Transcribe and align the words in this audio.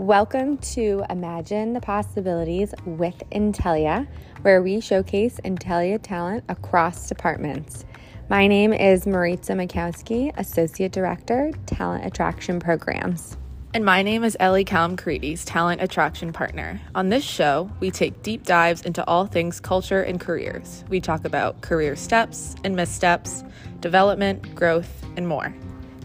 Welcome 0.00 0.56
to 0.72 1.04
Imagine 1.10 1.74
the 1.74 1.80
Possibilities 1.82 2.72
with 2.86 3.22
Intellia, 3.32 4.08
where 4.40 4.62
we 4.62 4.80
showcase 4.80 5.38
Intellia 5.44 6.00
talent 6.02 6.42
across 6.48 7.06
departments. 7.06 7.84
My 8.30 8.46
name 8.46 8.72
is 8.72 9.06
Maritza 9.06 9.52
Makowski, 9.52 10.32
Associate 10.38 10.90
Director, 10.90 11.52
Talent 11.66 12.06
Attraction 12.06 12.60
Programs. 12.60 13.36
And 13.74 13.84
my 13.84 14.02
name 14.02 14.24
is 14.24 14.38
Ellie 14.40 14.64
Kalamkarides, 14.64 15.42
Talent 15.44 15.82
Attraction 15.82 16.32
Partner. 16.32 16.80
On 16.94 17.10
this 17.10 17.22
show, 17.22 17.70
we 17.80 17.90
take 17.90 18.22
deep 18.22 18.46
dives 18.46 18.80
into 18.80 19.06
all 19.06 19.26
things 19.26 19.60
culture 19.60 20.00
and 20.00 20.18
careers. 20.18 20.82
We 20.88 21.02
talk 21.02 21.26
about 21.26 21.60
career 21.60 21.94
steps 21.94 22.56
and 22.64 22.74
missteps, 22.74 23.44
development, 23.80 24.54
growth, 24.54 25.04
and 25.18 25.28
more. 25.28 25.54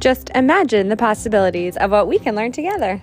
Just 0.02 0.32
imagine 0.36 0.90
the 0.90 0.98
possibilities 0.98 1.78
of 1.78 1.92
what 1.92 2.10
we 2.10 2.20
can 2.20 2.36
learn 2.36 2.52
together. 2.52 3.02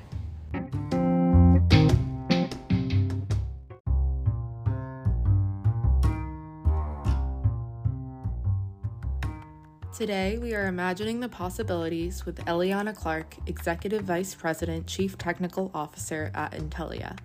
Today, 9.92 10.38
we 10.38 10.54
are 10.54 10.68
imagining 10.68 11.20
the 11.20 11.28
possibilities 11.28 12.24
with 12.24 12.42
Eliana 12.46 12.96
Clark, 12.96 13.36
Executive 13.46 14.04
Vice 14.04 14.34
President, 14.34 14.86
Chief 14.86 15.18
Technical 15.18 15.70
Officer 15.74 16.30
at 16.34 16.52
Intellia. 16.52 17.18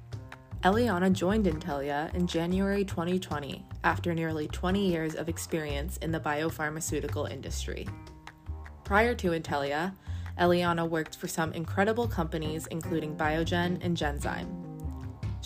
Eliana 0.66 1.13
joined 1.13 1.45
Intellia 1.45 2.13
in 2.13 2.27
January 2.27 2.84
2020 2.84 3.66
after 3.85 4.13
nearly 4.13 4.49
20 4.49 4.85
years 4.85 5.16
of 5.16 5.30
experience 5.30 5.95
in 5.98 6.12
the 6.12 6.20
biopharmaceutical 6.20 7.31
industry. 7.31 7.88
Prior 8.84 9.15
to 9.15 9.29
Intellia, 9.29 9.95
Eliana 10.38 10.88
worked 10.88 11.15
for 11.15 11.29
some 11.29 11.54
incredible 11.54 12.05
companies 12.05 12.68
including 12.68 13.15
Biogen 13.15 13.77
and 13.81 13.96
Genzyme. 13.96 14.66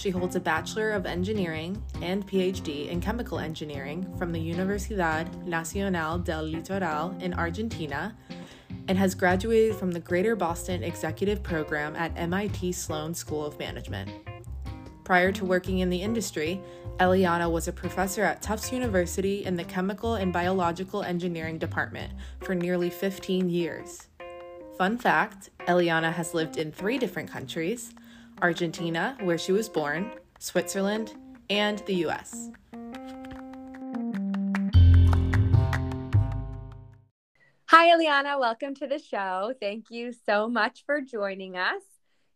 She 0.01 0.09
holds 0.09 0.35
a 0.35 0.39
Bachelor 0.39 0.93
of 0.93 1.05
Engineering 1.05 1.79
and 2.01 2.27
PhD 2.27 2.89
in 2.89 3.01
Chemical 3.01 3.37
Engineering 3.37 4.11
from 4.17 4.31
the 4.31 4.39
Universidad 4.39 5.45
Nacional 5.45 6.17
del 6.17 6.43
Litoral 6.47 7.21
in 7.21 7.35
Argentina 7.35 8.17
and 8.87 8.97
has 8.97 9.13
graduated 9.13 9.75
from 9.75 9.91
the 9.91 9.99
Greater 9.99 10.35
Boston 10.35 10.81
Executive 10.81 11.43
Program 11.43 11.95
at 11.95 12.17
MIT 12.17 12.71
Sloan 12.71 13.13
School 13.13 13.45
of 13.45 13.59
Management. 13.59 14.09
Prior 15.03 15.31
to 15.33 15.45
working 15.45 15.79
in 15.79 15.91
the 15.91 16.01
industry, 16.01 16.59
Eliana 16.99 17.51
was 17.51 17.67
a 17.67 17.71
professor 17.71 18.23
at 18.23 18.41
Tufts 18.41 18.71
University 18.71 19.45
in 19.45 19.55
the 19.55 19.63
Chemical 19.63 20.15
and 20.15 20.33
Biological 20.33 21.03
Engineering 21.03 21.59
Department 21.59 22.11
for 22.39 22.55
nearly 22.55 22.89
15 22.89 23.51
years. 23.51 24.07
Fun 24.79 24.97
fact 24.97 25.51
Eliana 25.67 26.11
has 26.11 26.33
lived 26.33 26.57
in 26.57 26.71
three 26.71 26.97
different 26.97 27.29
countries 27.29 27.93
Argentina, 28.41 29.17
where 29.21 29.37
she 29.37 29.51
was 29.51 29.69
born, 29.69 30.11
Switzerland, 30.39 31.15
and 31.49 31.79
the 31.79 32.05
US. 32.05 32.49
Hi, 37.65 37.87
Eliana. 37.95 38.39
Welcome 38.39 38.75
to 38.75 38.87
the 38.87 38.99
show. 38.99 39.53
Thank 39.59 39.85
you 39.89 40.13
so 40.25 40.49
much 40.49 40.83
for 40.85 41.01
joining 41.01 41.55
us. 41.55 41.81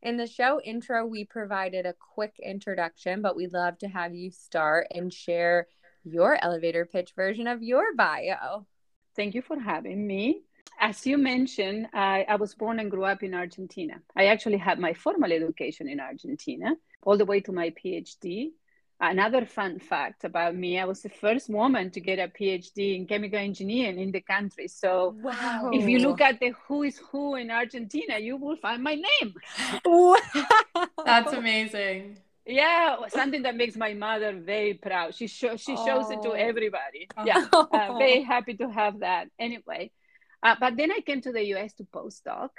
In 0.02 0.18
the 0.18 0.28
show 0.28 0.62
intro, 0.62 1.06
we 1.06 1.26
provided 1.26 1.86
a 1.86 1.96
quick 2.14 2.36
introduction, 2.42 3.22
but 3.22 3.36
we'd 3.36 3.54
love 3.54 3.78
to 3.80 3.88
have 3.88 4.14
you 4.14 4.32
start 4.32 4.88
and 4.92 5.12
share 5.12 5.68
your 6.04 6.38
elevator 6.42 6.86
pitch 6.86 7.14
version 7.16 7.48
of 7.48 7.64
your 7.64 7.96
bio. 7.96 8.66
Thank 9.16 9.34
you 9.34 9.42
for 9.42 9.60
having 9.60 10.06
me 10.06 10.44
as 10.80 11.06
you 11.06 11.18
mentioned, 11.18 11.88
I, 11.94 12.26
I, 12.28 12.36
was 12.36 12.54
born 12.54 12.80
and 12.80 12.92
grew 12.92 13.06
up 13.06 13.24
in 13.24 13.34
Argentina. 13.34 13.96
I 14.16 14.26
actually 14.28 14.58
had 14.58 14.80
my 14.80 14.94
formal 14.94 15.32
education 15.32 15.88
in 15.88 16.00
Argentina, 16.00 16.76
all 17.04 17.18
the 17.18 17.26
way 17.26 17.40
to 17.42 17.52
my 17.52 17.72
PhD. 17.72 18.52
Another 19.00 19.46
fun 19.46 19.80
fact 19.80 20.24
about 20.24 20.56
me, 20.56 20.80
I 20.80 20.86
was 20.86 21.02
the 21.02 21.10
first 21.10 21.50
woman 21.50 21.92
to 21.92 22.00
get 22.00 22.18
a 22.18 22.30
PhD 22.30 22.96
in 22.96 23.06
chemical 23.06 23.40
engineering 23.40 24.00
in 24.00 24.12
the 24.12 24.22
country. 24.22 24.70
So 24.70 25.16
wow. 25.22 25.70
if 25.74 25.88
you 25.88 26.00
look 26.00 26.22
at 26.22 26.40
the 26.40 26.54
who 26.68 26.84
is 26.84 26.98
who 27.12 27.36
in 27.36 27.52
Argentina, 27.52 28.18
you 28.18 28.38
will 28.38 28.56
find 28.56 28.82
my 28.82 28.96
name. 28.96 29.36
Wow. 29.84 30.16
That's 31.06 31.34
amazing. 31.34 32.20
Yeah, 32.46 32.98
something 33.10 33.42
that 33.42 33.56
makes 33.56 33.76
my 33.76 33.94
mother 33.94 34.32
very 34.34 34.76
proud. 34.76 35.16
She, 35.16 35.28
show, 35.28 35.58
she 35.58 35.76
shows 35.76 36.06
oh. 36.08 36.12
it 36.12 36.22
to 36.22 36.30
oh. 36.30 36.34
everybody. 36.34 37.10
Yeah, 37.26 37.48
uh, 37.52 37.98
very 37.98 38.22
happy 38.34 38.54
to 38.56 38.70
have 38.70 39.00
that. 39.00 39.30
Anyway, 39.40 39.92
uh, 40.46 40.56
but 40.60 40.78
then 40.78 40.92
I 40.92 41.00
came 41.00 41.22
to 41.22 41.32
the 41.32 41.44
US 41.56 41.74
to 41.74 41.84
postdoc. 41.84 42.52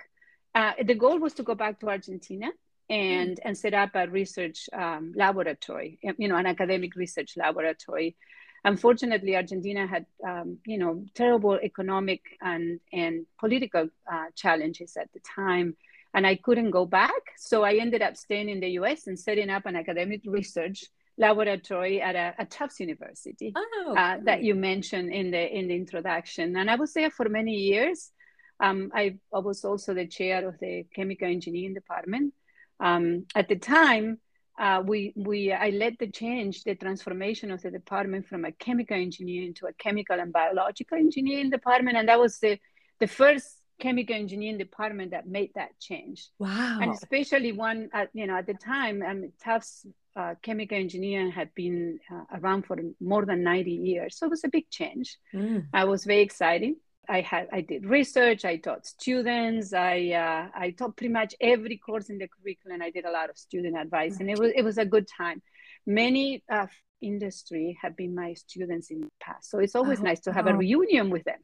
Uh, 0.53 0.73
the 0.85 0.97
goal 0.97 1.19
was 1.21 1.35
to 1.35 1.45
go 1.45 1.55
back 1.55 1.79
to 1.81 1.89
Argentina 1.89 2.51
and, 2.91 3.37
mm. 3.37 3.39
and 3.45 3.57
set 3.57 3.75
up 3.75 3.91
a 3.95 4.09
research 4.09 4.69
um, 4.73 5.13
laboratory, 5.15 5.99
you 6.19 6.27
know, 6.27 6.37
an 6.37 6.47
academic 6.47 6.97
research 6.97 7.37
laboratory. 7.37 8.17
Unfortunately, 8.65 9.37
Argentina 9.37 9.87
had, 9.87 10.07
um, 10.27 10.59
you 10.67 10.79
know, 10.79 11.05
terrible 11.15 11.61
economic 11.63 12.23
and, 12.41 12.81
and 12.93 13.25
political 13.39 13.89
uh, 14.13 14.27
challenges 14.35 14.97
at 14.97 15.13
the 15.13 15.21
time, 15.21 15.77
and 16.13 16.27
I 16.27 16.35
couldn't 16.35 16.73
go 16.73 16.87
back. 16.87 17.23
So 17.37 17.63
I 17.63 17.75
ended 17.75 18.03
up 18.03 18.17
staying 18.17 18.49
in 18.49 18.59
the 18.59 18.71
US 18.81 19.07
and 19.07 19.17
setting 19.17 19.51
up 19.51 19.65
an 19.67 19.77
academic 19.77 20.23
research 20.27 20.87
laboratory 21.19 22.00
at 22.00 22.15
a, 22.15 22.34
a 22.38 22.47
Tufts 22.47 22.81
University 22.81 23.53
oh, 23.56 23.94
uh, 23.97 24.19
that 24.25 24.43
you 24.43 24.54
mentioned 24.54 25.12
in 25.12 25.31
the 25.31 25.59
in 25.59 25.69
the 25.69 25.75
introduction. 25.75 26.56
And 26.56 26.71
I 26.71 26.77
was 26.77 26.93
there 26.93 27.10
for 27.10 27.28
many 27.28 27.54
years. 27.54 28.10
Um, 28.59 28.91
I, 28.94 29.19
I, 29.34 29.41
was 29.41 29.66
also 29.66 29.93
the 29.93 30.06
chair 30.06 30.49
of 30.49 30.59
the 30.60 30.87
chemical 30.94 31.28
engineering 31.28 31.75
department. 31.75 32.32
Um, 32.81 33.27
at 33.34 33.49
the 33.49 33.56
time, 33.56 34.19
uh, 34.59 34.82
we 34.84 35.12
we 35.15 35.53
I 35.53 35.71
led 35.71 35.97
the 35.99 36.10
change, 36.10 36.65
the 36.65 36.75
transformation 36.75 37.50
of 37.50 37.60
the 37.62 37.71
department 37.71 38.27
from 38.27 38.44
a 38.44 38.53
chemical 38.53 38.97
engineering 38.97 39.54
to 39.54 39.66
a 39.66 39.72
chemical 39.75 40.19
and 40.19 40.33
biological 40.33 40.97
engineering 40.97 41.50
department, 41.50 41.97
and 41.98 42.09
that 42.09 42.19
was 42.19 42.38
the 42.38 42.59
the 42.98 43.06
first 43.06 43.60
chemical 43.78 44.16
engineering 44.16 44.56
department 44.56 45.10
that 45.10 45.28
made 45.28 45.50
that 45.54 45.78
change. 45.78 46.28
Wow! 46.38 46.78
And 46.81 46.93
especially 46.93 47.53
one, 47.53 47.91
at, 47.93 48.09
you 48.15 48.27
know, 48.27 48.37
at 48.37 48.47
the 48.47 48.54
time, 48.54 49.03
um, 49.03 49.31
Tufts 49.43 49.87
uh, 50.16 50.34
chemical 50.43 50.78
engineering 50.78 51.31
had 51.31 51.54
been 51.54 51.99
uh, 52.10 52.38
around 52.38 52.65
for 52.65 52.77
more 53.00 53.27
than 53.27 53.43
90 53.43 53.71
years. 53.71 54.19
So 54.19 54.27
it 54.27 54.31
was 54.31 54.44
a 54.44 54.49
big 54.49 54.71
change. 54.71 55.19
Mm. 55.34 55.66
I 55.72 55.84
was 55.84 56.04
very 56.04 56.22
excited. 56.22 56.75
I 57.09 57.21
had 57.21 57.49
I 57.53 57.60
did 57.60 57.87
research. 57.87 58.44
I 58.44 58.56
taught 58.56 58.87
students. 58.87 59.72
I 59.72 60.10
uh, 60.10 60.49
I 60.59 60.71
taught 60.71 60.97
pretty 60.97 61.12
much 61.12 61.34
every 61.41 61.77
course 61.77 62.10
in 62.10 62.19
the 62.19 62.28
curriculum. 62.28 62.82
I 62.82 62.91
did 62.91 63.04
a 63.04 63.12
lot 63.12 63.31
of 63.31 63.38
student 63.38 63.77
advice, 63.77 64.19
and 64.19 64.28
it 64.28 64.38
was 64.38 64.50
it 64.56 64.62
was 64.62 64.78
a 64.78 64.84
good 64.84 65.06
time. 65.16 65.41
Many 65.87 66.43
uh, 66.50 66.66
industry 67.00 67.78
have 67.81 67.97
been 67.97 68.15
my 68.15 68.34
students 68.34 68.91
in 68.91 69.03
the 69.03 69.10
past, 69.21 69.50
so 69.50 69.60
it's 69.60 69.77
always 69.77 70.00
oh, 70.00 70.03
nice 70.03 70.21
to 70.21 70.33
have 70.33 70.47
oh. 70.48 70.50
a 70.50 70.56
reunion 70.56 71.10
with 71.10 71.22
them 71.22 71.38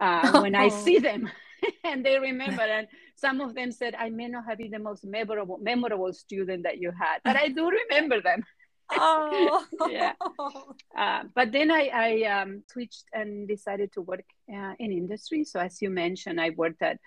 uh, 0.00 0.40
when 0.40 0.54
I 0.56 0.68
see 0.84 0.98
them. 0.98 1.30
and 1.84 2.04
they 2.04 2.18
remember 2.18 2.62
and 2.62 2.86
some 3.14 3.40
of 3.40 3.54
them 3.54 3.72
said 3.72 3.94
i 3.98 4.10
may 4.10 4.28
not 4.28 4.44
have 4.46 4.58
been 4.58 4.70
the 4.70 4.78
most 4.78 5.04
memorable 5.04 5.58
memorable 5.58 6.12
student 6.12 6.62
that 6.62 6.78
you 6.78 6.90
had 6.90 7.18
but 7.24 7.36
i 7.36 7.48
do 7.48 7.70
remember 7.90 8.20
them. 8.20 8.42
Oh. 8.92 9.64
Yeah. 9.90 10.12
Uh, 10.96 11.24
but 11.34 11.50
then 11.50 11.70
i, 11.70 11.90
I 11.92 12.40
um, 12.40 12.62
switched 12.70 13.04
and 13.12 13.48
decided 13.48 13.92
to 13.94 14.02
work 14.02 14.24
uh, 14.52 14.74
in 14.78 14.92
industry. 14.92 15.44
So 15.44 15.58
as 15.58 15.82
you 15.82 15.90
mentioned 15.90 16.40
i 16.40 16.50
worked 16.50 16.82
at 16.82 16.98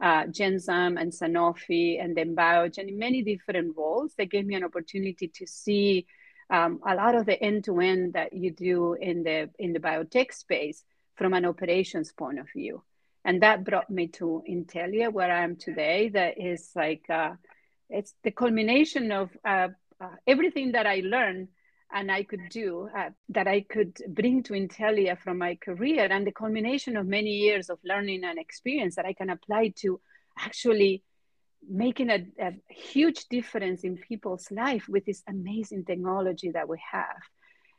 uh, 0.00 0.24
Genzyme 0.24 1.00
and 1.00 1.12
Sanofi 1.12 2.02
and 2.02 2.16
then 2.16 2.36
Biogen 2.36 2.88
in 2.88 2.98
many 2.98 3.22
different 3.22 3.76
roles. 3.76 4.14
They 4.16 4.26
gave 4.26 4.44
me 4.44 4.54
an 4.54 4.64
opportunity 4.64 5.28
to 5.28 5.46
see 5.46 6.06
um, 6.50 6.80
a 6.86 6.94
lot 6.94 7.14
of 7.14 7.26
the 7.26 7.40
end-to-end 7.42 8.14
that 8.14 8.32
you 8.32 8.50
do 8.50 8.94
in 8.94 9.22
the 9.22 9.50
in 9.58 9.72
the 9.72 9.80
biotech 9.80 10.32
space 10.32 10.84
from 11.16 11.32
an 11.32 11.44
operations 11.44 12.12
point 12.12 12.38
of 12.38 12.46
view 12.54 12.82
and 13.24 13.42
that 13.42 13.64
brought 13.64 13.90
me 13.90 14.08
to 14.08 14.42
Intellia, 14.48 15.12
where 15.12 15.32
I 15.32 15.42
am 15.42 15.56
today. 15.56 16.10
That 16.10 16.40
is 16.40 16.70
like 16.74 17.08
uh, 17.08 17.32
it's 17.88 18.14
the 18.22 18.30
culmination 18.30 19.12
of 19.12 19.30
uh, 19.44 19.68
uh, 20.00 20.08
everything 20.26 20.72
that 20.72 20.86
I 20.86 21.02
learned 21.04 21.48
and 21.92 22.10
I 22.10 22.24
could 22.24 22.48
do 22.50 22.88
uh, 22.96 23.10
that 23.28 23.46
I 23.46 23.60
could 23.60 23.96
bring 24.08 24.42
to 24.44 24.54
Intellia 24.54 25.16
from 25.16 25.38
my 25.38 25.54
career, 25.54 26.08
and 26.10 26.26
the 26.26 26.32
culmination 26.32 26.96
of 26.96 27.06
many 27.06 27.30
years 27.30 27.70
of 27.70 27.78
learning 27.84 28.24
and 28.24 28.38
experience 28.38 28.96
that 28.96 29.06
I 29.06 29.12
can 29.12 29.30
apply 29.30 29.74
to 29.76 30.00
actually 30.38 31.04
making 31.68 32.10
a, 32.10 32.26
a 32.40 32.52
huge 32.68 33.26
difference 33.30 33.84
in 33.84 33.96
people's 33.96 34.50
life 34.50 34.86
with 34.88 35.04
this 35.06 35.22
amazing 35.28 35.84
technology 35.84 36.50
that 36.50 36.68
we 36.68 36.78
have. 36.92 37.22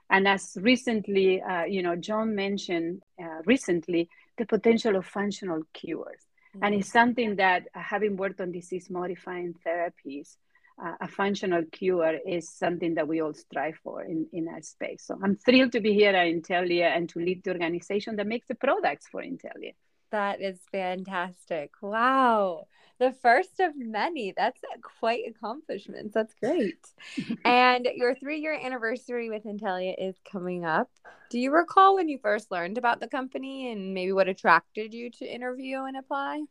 And 0.09 0.27
as 0.27 0.57
recently, 0.59 1.41
uh, 1.41 1.65
you 1.65 1.83
know, 1.83 1.95
John 1.95 2.35
mentioned 2.35 3.01
uh, 3.21 3.41
recently, 3.45 4.09
the 4.37 4.45
potential 4.45 4.95
of 4.95 5.05
functional 5.05 5.61
cures. 5.73 6.21
Mm-hmm. 6.55 6.63
And 6.63 6.75
it's 6.75 6.91
something 6.91 7.35
that, 7.37 7.67
uh, 7.75 7.79
having 7.79 8.17
worked 8.17 8.41
on 8.41 8.51
disease 8.51 8.89
modifying 8.89 9.55
therapies, 9.65 10.37
uh, 10.83 10.93
a 10.99 11.07
functional 11.07 11.63
cure 11.71 12.19
is 12.27 12.49
something 12.49 12.95
that 12.95 13.07
we 13.07 13.21
all 13.21 13.33
strive 13.33 13.77
for 13.83 14.03
in, 14.03 14.27
in 14.33 14.47
our 14.49 14.61
space. 14.61 15.03
So 15.05 15.17
I'm 15.23 15.37
thrilled 15.37 15.71
to 15.71 15.79
be 15.79 15.93
here 15.93 16.13
at 16.13 16.27
Intellia 16.27 16.95
and 16.95 17.07
to 17.09 17.19
lead 17.19 17.43
the 17.43 17.51
organization 17.51 18.17
that 18.17 18.27
makes 18.27 18.47
the 18.47 18.55
products 18.55 19.07
for 19.07 19.21
Intellia. 19.21 19.73
That 20.11 20.41
is 20.41 20.59
fantastic. 20.71 21.71
Wow. 21.81 22.67
The 22.99 23.11
first 23.11 23.59
of 23.59 23.73
many. 23.75 24.33
That's 24.35 24.61
quite 24.99 25.23
accomplishments. 25.27 26.13
That's 26.13 26.33
great. 26.35 26.87
and 27.45 27.87
your 27.95 28.15
three 28.15 28.39
year 28.39 28.53
anniversary 28.53 29.29
with 29.29 29.43
Intellia 29.43 29.95
is 29.97 30.15
coming 30.31 30.63
up. 30.63 30.89
Do 31.29 31.39
you 31.39 31.51
recall 31.51 31.95
when 31.95 32.07
you 32.07 32.19
first 32.19 32.51
learned 32.51 32.77
about 32.77 32.99
the 32.99 33.07
company 33.07 33.71
and 33.71 33.93
maybe 33.93 34.13
what 34.13 34.29
attracted 34.29 34.93
you 34.93 35.09
to 35.11 35.25
interview 35.25 35.83
and 35.83 35.97
apply? 35.97 36.43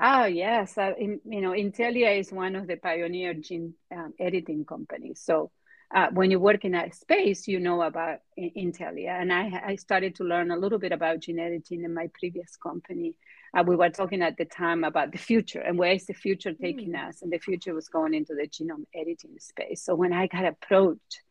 Oh, 0.00 0.24
yes. 0.24 0.76
Uh, 0.76 0.92
in, 0.98 1.20
you 1.24 1.40
know, 1.40 1.50
Intellia 1.50 2.18
is 2.18 2.30
one 2.30 2.56
of 2.56 2.66
the 2.66 2.76
pioneer 2.76 3.34
gene 3.34 3.74
um, 3.94 4.14
editing 4.18 4.64
companies. 4.64 5.20
So 5.24 5.50
uh, 5.94 6.08
when 6.12 6.30
you 6.30 6.38
work 6.38 6.64
in 6.64 6.72
that 6.72 6.94
space, 6.94 7.48
you 7.48 7.58
know 7.58 7.82
about 7.82 8.18
Intellia. 8.38 9.20
And 9.20 9.32
I, 9.32 9.62
I 9.66 9.76
started 9.76 10.14
to 10.16 10.24
learn 10.24 10.50
a 10.50 10.56
little 10.56 10.78
bit 10.78 10.92
about 10.92 11.20
gene 11.20 11.40
editing 11.40 11.82
in 11.82 11.92
my 11.92 12.08
previous 12.18 12.56
company. 12.56 13.14
Uh, 13.56 13.64
we 13.66 13.74
were 13.74 13.90
talking 13.90 14.22
at 14.22 14.36
the 14.36 14.44
time 14.44 14.84
about 14.84 15.10
the 15.10 15.18
future 15.18 15.60
and 15.60 15.76
where 15.76 15.92
is 15.92 16.06
the 16.06 16.14
future 16.14 16.52
taking 16.52 16.92
mm. 16.92 17.08
us? 17.08 17.22
And 17.22 17.32
the 17.32 17.38
future 17.38 17.74
was 17.74 17.88
going 17.88 18.14
into 18.14 18.34
the 18.34 18.46
genome 18.46 18.84
editing 18.94 19.36
space. 19.40 19.82
So 19.82 19.96
when 19.96 20.12
I 20.12 20.28
got 20.28 20.44
approached 20.44 21.22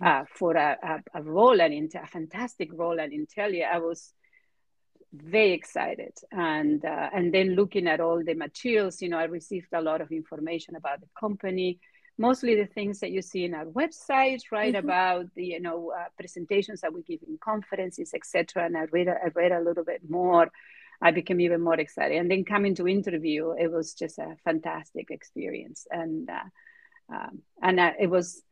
uh, 0.00 0.24
for 0.32 0.54
a, 0.54 0.78
a, 1.14 1.18
a, 1.18 1.22
role 1.22 1.60
at 1.60 1.72
Intel, 1.72 2.04
a 2.04 2.06
fantastic 2.06 2.70
role 2.72 3.00
at 3.00 3.10
Intellia, 3.10 3.68
I 3.72 3.78
was 3.78 4.12
very 5.12 5.52
excited 5.52 6.12
and 6.32 6.84
uh, 6.84 7.08
and 7.12 7.32
then 7.32 7.54
looking 7.54 7.86
at 7.86 8.00
all 8.00 8.22
the 8.24 8.34
materials 8.34 9.00
you 9.00 9.08
know 9.08 9.18
i 9.18 9.24
received 9.24 9.68
a 9.72 9.80
lot 9.80 10.00
of 10.00 10.10
information 10.10 10.74
about 10.74 11.00
the 11.00 11.06
company 11.18 11.78
mostly 12.18 12.54
the 12.54 12.66
things 12.66 13.00
that 13.00 13.10
you 13.10 13.22
see 13.22 13.44
in 13.44 13.54
our 13.54 13.66
website, 13.66 14.42
right? 14.50 14.74
Mm-hmm. 14.74 14.86
About 14.86 15.26
the 15.34 15.44
you 15.44 15.60
know 15.60 15.92
uh, 15.96 16.06
presentations 16.16 16.80
that 16.80 16.92
we 16.92 17.02
give 17.02 17.20
in 17.26 17.38
conferences, 17.38 18.12
etc. 18.14 18.64
And 18.64 18.76
I 18.76 18.84
read 18.92 19.08
I 19.08 19.28
read 19.34 19.52
a 19.52 19.60
little 19.60 19.84
bit 19.84 20.02
more. 20.08 20.50
I 21.02 21.10
became 21.10 21.40
even 21.40 21.60
more 21.60 21.78
excited. 21.78 22.16
And 22.16 22.30
then 22.30 22.44
coming 22.44 22.74
to 22.76 22.88
interview, 22.88 23.50
it 23.50 23.70
was 23.70 23.94
just 23.94 24.18
a 24.18 24.36
fantastic 24.44 25.10
experience. 25.10 25.86
And 25.90 26.30
uh, 26.30 26.48
um, 27.12 27.42
and 27.60 27.80
uh, 27.80 27.92
it 27.98 28.08
was, 28.08 28.42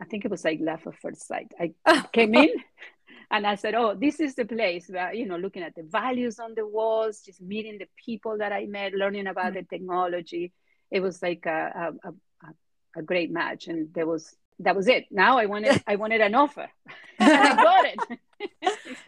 I 0.00 0.04
think 0.06 0.24
it 0.24 0.30
was 0.30 0.44
like 0.44 0.58
love 0.60 0.86
at 0.86 0.98
first 1.00 1.26
sight. 1.26 1.52
I 1.60 1.74
came 2.12 2.34
in. 2.34 2.50
And 3.28 3.44
I 3.44 3.56
said, 3.56 3.74
"Oh, 3.74 3.94
this 3.94 4.20
is 4.20 4.36
the 4.36 4.44
place 4.44 4.88
where 4.88 5.12
you 5.12 5.26
know, 5.26 5.36
looking 5.36 5.64
at 5.64 5.74
the 5.74 5.82
values 5.82 6.38
on 6.38 6.54
the 6.54 6.64
walls, 6.64 7.22
just 7.22 7.42
meeting 7.42 7.76
the 7.78 7.88
people 8.04 8.38
that 8.38 8.52
I 8.52 8.66
met, 8.66 8.92
learning 8.94 9.26
about 9.26 9.46
mm-hmm. 9.46 9.64
the 9.68 9.76
technology. 9.78 10.52
It 10.92 11.00
was 11.00 11.20
like 11.20 11.44
a, 11.46 11.92
a, 12.04 12.08
a 12.08 12.12
great 13.02 13.30
match 13.30 13.68
and 13.68 13.92
there 13.94 14.06
was 14.06 14.36
that 14.60 14.74
was 14.74 14.88
it. 14.88 15.06
Now 15.10 15.38
i 15.38 15.46
wanted 15.46 15.82
i 15.86 15.96
wanted 15.96 16.20
an 16.20 16.34
offer. 16.34 16.68
I 17.20 17.54
got 17.54 17.84
it. 17.86 18.18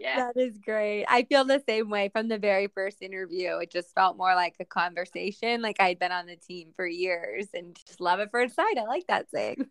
Yeah. 0.01 0.31
That 0.33 0.41
is 0.41 0.57
great. 0.59 1.05
I 1.07 1.25
feel 1.25 1.45
the 1.45 1.63
same 1.69 1.91
way 1.91 2.09
from 2.09 2.29
the 2.29 2.39
very 2.39 2.69
first 2.69 3.03
interview. 3.03 3.59
It 3.59 3.71
just 3.71 3.95
felt 3.95 4.17
more 4.17 4.35
like 4.35 4.55
a 4.61 4.65
conversation 4.65 5.61
like 5.63 5.77
i'd 5.81 5.99
been 5.99 6.13
on 6.13 6.27
the 6.27 6.37
team 6.37 6.71
for 6.75 6.87
years 6.87 7.47
and 7.55 7.77
just 7.87 8.01
love 8.01 8.21
at 8.21 8.31
first 8.31 8.55
sight. 8.55 8.79
I 8.79 8.85
like 8.85 9.07
that 9.09 9.31
saying. 9.31 9.67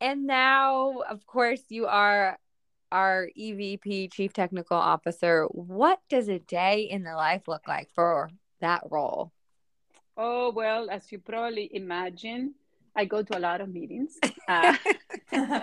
And 0.00 0.26
now 0.26 1.00
of 1.08 1.26
course 1.26 1.62
you 1.68 1.86
are 1.86 2.38
our 2.90 3.28
evp 3.38 4.12
chief 4.12 4.32
technical 4.32 4.76
officer. 4.76 5.44
What 5.50 6.00
does 6.08 6.28
a 6.28 6.38
day 6.38 6.82
in 6.82 7.02
the 7.02 7.14
life 7.14 7.48
look 7.48 7.68
like 7.68 7.90
for 7.94 8.30
that 8.60 8.82
role? 8.90 9.32
Oh 10.16 10.50
well 10.50 10.88
as 10.90 11.10
you 11.12 11.18
probably 11.18 11.68
imagine 11.74 12.54
I 12.98 13.04
go 13.04 13.22
to 13.22 13.38
a 13.38 13.40
lot 13.40 13.60
of 13.60 13.68
meetings 13.72 14.18
uh, 14.48 14.76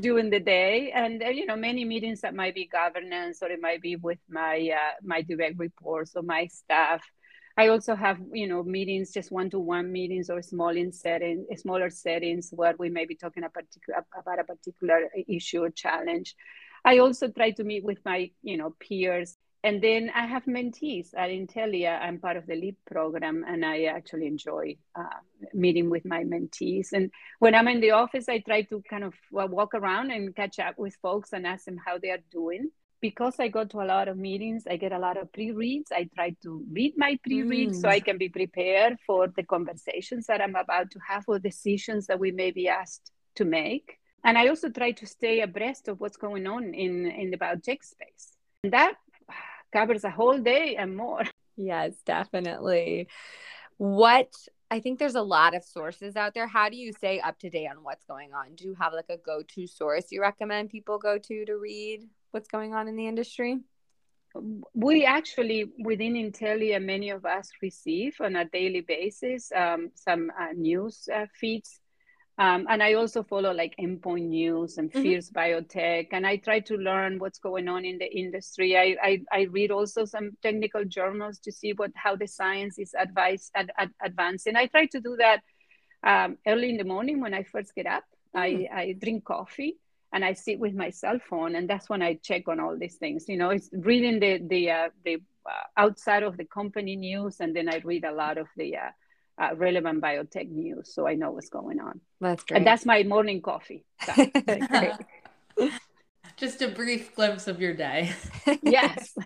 during 0.00 0.30
the 0.30 0.40
day, 0.40 0.90
and 0.90 1.22
uh, 1.22 1.28
you 1.28 1.46
know 1.46 1.54
many 1.54 1.84
meetings 1.84 2.20
that 2.22 2.34
might 2.34 2.56
be 2.56 2.66
governance 2.66 3.38
or 3.40 3.50
it 3.50 3.60
might 3.60 3.80
be 3.80 3.94
with 3.94 4.18
my 4.28 4.68
uh, 4.74 4.94
my 5.02 5.22
direct 5.22 5.58
reports 5.60 6.12
or 6.16 6.22
my 6.22 6.48
staff. 6.48 7.00
I 7.56 7.68
also 7.68 7.94
have 7.94 8.18
you 8.32 8.48
know 8.48 8.64
meetings, 8.64 9.12
just 9.12 9.30
one-to-one 9.30 9.92
meetings 9.92 10.28
or 10.28 10.42
small 10.42 10.76
in 10.76 10.90
setting, 10.90 11.46
smaller 11.56 11.88
settings 11.88 12.50
where 12.50 12.74
we 12.76 12.90
may 12.90 13.06
be 13.06 13.14
talking 13.14 13.44
a 13.44 13.48
particular, 13.48 14.04
about 14.18 14.40
a 14.40 14.44
particular 14.44 15.08
issue 15.28 15.62
or 15.62 15.70
challenge. 15.70 16.34
I 16.84 16.98
also 16.98 17.28
try 17.28 17.52
to 17.52 17.62
meet 17.62 17.84
with 17.84 17.98
my 18.04 18.32
you 18.42 18.56
know 18.56 18.74
peers 18.80 19.36
and 19.64 19.80
then 19.80 20.10
I 20.12 20.26
have 20.26 20.44
mentees 20.46 21.10
at 21.16 21.30
Intellia. 21.30 22.00
I'm 22.00 22.18
part 22.18 22.36
of 22.36 22.46
the 22.46 22.56
LEAP 22.56 22.78
program, 22.84 23.44
and 23.46 23.64
I 23.64 23.84
actually 23.84 24.26
enjoy 24.26 24.76
uh, 24.96 25.20
meeting 25.54 25.88
with 25.88 26.04
my 26.04 26.24
mentees. 26.24 26.92
And 26.92 27.12
when 27.38 27.54
I'm 27.54 27.68
in 27.68 27.80
the 27.80 27.92
office, 27.92 28.28
I 28.28 28.38
try 28.40 28.62
to 28.62 28.82
kind 28.90 29.04
of 29.04 29.14
walk 29.30 29.74
around 29.74 30.10
and 30.10 30.34
catch 30.34 30.58
up 30.58 30.78
with 30.78 30.96
folks 30.96 31.32
and 31.32 31.46
ask 31.46 31.64
them 31.64 31.78
how 31.84 31.98
they 31.98 32.10
are 32.10 32.24
doing. 32.32 32.70
Because 33.00 33.36
I 33.38 33.48
go 33.48 33.64
to 33.64 33.82
a 33.82 33.86
lot 33.86 34.08
of 34.08 34.16
meetings, 34.16 34.64
I 34.68 34.76
get 34.76 34.92
a 34.92 34.98
lot 34.98 35.16
of 35.16 35.32
pre 35.32 35.52
reads. 35.52 35.92
I 35.92 36.08
try 36.14 36.36
to 36.42 36.64
read 36.70 36.94
my 36.96 37.18
pre 37.22 37.42
reads 37.42 37.78
mm. 37.78 37.82
so 37.82 37.88
I 37.88 38.00
can 38.00 38.18
be 38.18 38.28
prepared 38.28 38.96
for 39.06 39.28
the 39.28 39.42
conversations 39.44 40.26
that 40.26 40.40
I'm 40.40 40.56
about 40.56 40.90
to 40.92 40.98
have 41.08 41.24
or 41.28 41.38
decisions 41.38 42.06
that 42.08 42.18
we 42.18 42.32
may 42.32 42.50
be 42.50 42.68
asked 42.68 43.12
to 43.36 43.44
make. 43.44 43.98
And 44.24 44.36
I 44.38 44.48
also 44.48 44.70
try 44.70 44.92
to 44.92 45.06
stay 45.06 45.40
abreast 45.40 45.88
of 45.88 46.00
what's 46.00 46.16
going 46.16 46.46
on 46.46 46.74
in, 46.74 47.06
in 47.06 47.30
the 47.30 47.38
biotech 47.38 47.82
space. 47.82 48.36
And 48.62 48.72
that 48.72 48.94
covers 49.72 50.04
a 50.04 50.10
whole 50.10 50.38
day 50.38 50.76
and 50.76 50.96
more. 50.96 51.22
Yes, 51.54 51.92
definitely. 52.06 53.08
What 53.76 54.32
I 54.70 54.80
think 54.80 54.98
there's 54.98 55.16
a 55.16 55.22
lot 55.22 55.54
of 55.54 55.62
sources 55.62 56.16
out 56.16 56.32
there. 56.32 56.46
How 56.46 56.70
do 56.70 56.76
you 56.76 56.94
stay 56.94 57.20
up 57.20 57.38
to 57.40 57.50
date 57.50 57.68
on 57.68 57.84
what's 57.84 58.06
going 58.06 58.32
on? 58.32 58.54
Do 58.54 58.64
you 58.64 58.74
have 58.80 58.94
like 58.94 59.10
a 59.10 59.18
go 59.18 59.42
to 59.48 59.66
source 59.66 60.06
you 60.10 60.22
recommend 60.22 60.70
people 60.70 60.96
go 60.98 61.18
to 61.18 61.44
to 61.44 61.54
read 61.56 62.08
what's 62.30 62.48
going 62.48 62.72
on 62.72 62.88
in 62.88 62.96
the 62.96 63.06
industry? 63.06 63.60
We 64.72 65.04
actually, 65.04 65.66
within 65.78 66.14
Intellia, 66.14 66.82
many 66.82 67.10
of 67.10 67.26
us 67.26 67.50
receive 67.60 68.16
on 68.18 68.34
a 68.36 68.46
daily 68.46 68.80
basis 68.80 69.52
um, 69.54 69.90
some 69.94 70.32
uh, 70.40 70.52
news 70.54 71.06
uh, 71.14 71.26
feeds 71.38 71.81
um, 72.42 72.66
and 72.68 72.82
I 72.82 72.94
also 72.94 73.22
follow 73.22 73.52
like 73.52 73.72
Endpoint 73.80 74.26
News 74.26 74.78
and 74.78 74.90
mm-hmm. 74.90 75.02
Fierce 75.02 75.30
Biotech, 75.30 76.08
and 76.10 76.26
I 76.26 76.38
try 76.38 76.58
to 76.58 76.76
learn 76.76 77.20
what's 77.20 77.38
going 77.38 77.68
on 77.68 77.84
in 77.84 77.98
the 77.98 78.12
industry. 78.12 78.76
I, 78.76 78.96
I, 79.00 79.22
I 79.32 79.42
read 79.42 79.70
also 79.70 80.04
some 80.04 80.32
technical 80.42 80.84
journals 80.84 81.38
to 81.44 81.52
see 81.52 81.72
what 81.72 81.92
how 81.94 82.16
the 82.16 82.26
science 82.26 82.80
is 82.80 82.94
advice, 82.98 83.48
ad, 83.54 83.70
ad, 83.78 83.90
advancing. 84.04 84.56
I 84.56 84.66
try 84.66 84.86
to 84.86 85.00
do 85.00 85.16
that 85.18 85.40
um, 86.02 86.36
early 86.44 86.70
in 86.70 86.78
the 86.78 86.84
morning 86.94 87.20
when 87.20 87.32
I 87.32 87.44
first 87.44 87.76
get 87.76 87.86
up. 87.86 88.02
Mm-hmm. 88.34 88.74
I, 88.74 88.80
I 88.80 88.92
drink 89.00 89.24
coffee 89.24 89.76
and 90.12 90.24
I 90.24 90.32
sit 90.32 90.58
with 90.58 90.74
my 90.74 90.90
cell 90.90 91.20
phone, 91.30 91.54
and 91.54 91.70
that's 91.70 91.88
when 91.88 92.02
I 92.02 92.14
check 92.14 92.48
on 92.48 92.58
all 92.58 92.76
these 92.76 92.96
things. 92.96 93.28
You 93.28 93.36
know, 93.36 93.50
it's 93.50 93.70
reading 93.72 94.18
the 94.18 94.42
the 94.44 94.70
uh, 94.70 94.88
the 95.04 95.22
uh, 95.46 95.66
outside 95.76 96.24
of 96.24 96.36
the 96.36 96.46
company 96.46 96.96
news, 96.96 97.36
and 97.38 97.54
then 97.54 97.68
I 97.68 97.80
read 97.84 98.04
a 98.04 98.12
lot 98.12 98.36
of 98.36 98.48
the 98.56 98.78
uh, 98.78 98.90
uh, 99.38 99.54
relevant 99.56 100.02
biotech 100.02 100.50
news 100.50 100.94
so 100.94 101.06
I 101.06 101.14
know 101.14 101.30
what's 101.30 101.48
going 101.48 101.80
on. 101.80 102.00
That's 102.20 102.42
great. 102.44 102.58
And 102.58 102.66
that's 102.66 102.84
my 102.84 103.02
morning 103.02 103.40
coffee. 103.42 103.84
Just 106.36 106.62
a 106.62 106.68
brief 106.68 107.14
glimpse 107.14 107.46
of 107.46 107.60
your 107.60 107.74
day. 107.74 108.12
yes. 108.62 109.16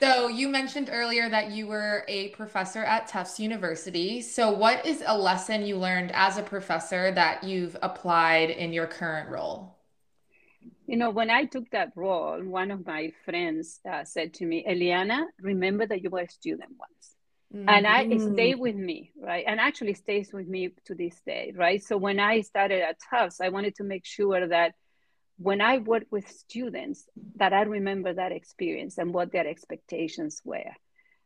So, 0.00 0.28
you 0.28 0.48
mentioned 0.48 0.90
earlier 0.92 1.28
that 1.28 1.50
you 1.50 1.66
were 1.66 2.04
a 2.06 2.28
professor 2.28 2.84
at 2.84 3.08
Tufts 3.08 3.40
University. 3.40 4.22
So, 4.22 4.52
what 4.52 4.86
is 4.86 5.02
a 5.04 5.18
lesson 5.18 5.66
you 5.66 5.76
learned 5.76 6.12
as 6.14 6.38
a 6.38 6.42
professor 6.42 7.10
that 7.10 7.42
you've 7.42 7.76
applied 7.82 8.50
in 8.50 8.72
your 8.72 8.86
current 8.86 9.28
role? 9.28 9.76
You 10.86 10.96
know, 10.96 11.10
when 11.10 11.30
I 11.30 11.46
took 11.46 11.68
that 11.70 11.92
role, 11.96 12.42
one 12.42 12.70
of 12.70 12.86
my 12.86 13.12
friends 13.24 13.80
uh, 13.90 14.04
said 14.04 14.34
to 14.34 14.46
me, 14.46 14.64
Eliana, 14.68 15.24
remember 15.40 15.86
that 15.86 16.02
you 16.02 16.10
were 16.10 16.20
a 16.20 16.28
student 16.28 16.70
once. 16.78 17.11
Mm-hmm. 17.54 17.68
And 17.68 17.86
I 17.86 18.02
it 18.02 18.32
stayed 18.32 18.58
with 18.58 18.76
me, 18.76 19.12
right? 19.20 19.44
And 19.46 19.60
actually 19.60 19.94
stays 19.94 20.32
with 20.32 20.48
me 20.48 20.70
to 20.86 20.94
this 20.94 21.20
day, 21.26 21.52
right? 21.54 21.82
So 21.82 21.98
when 21.98 22.18
I 22.18 22.40
started 22.40 22.80
at 22.80 22.96
Tufts, 23.10 23.40
I 23.40 23.50
wanted 23.50 23.74
to 23.76 23.84
make 23.84 24.06
sure 24.06 24.46
that 24.48 24.74
when 25.36 25.60
I 25.60 25.78
work 25.78 26.04
with 26.10 26.28
students, 26.28 27.04
that 27.36 27.52
I 27.52 27.62
remember 27.62 28.14
that 28.14 28.32
experience 28.32 28.96
and 28.96 29.12
what 29.12 29.32
their 29.32 29.46
expectations 29.46 30.40
were, 30.44 30.72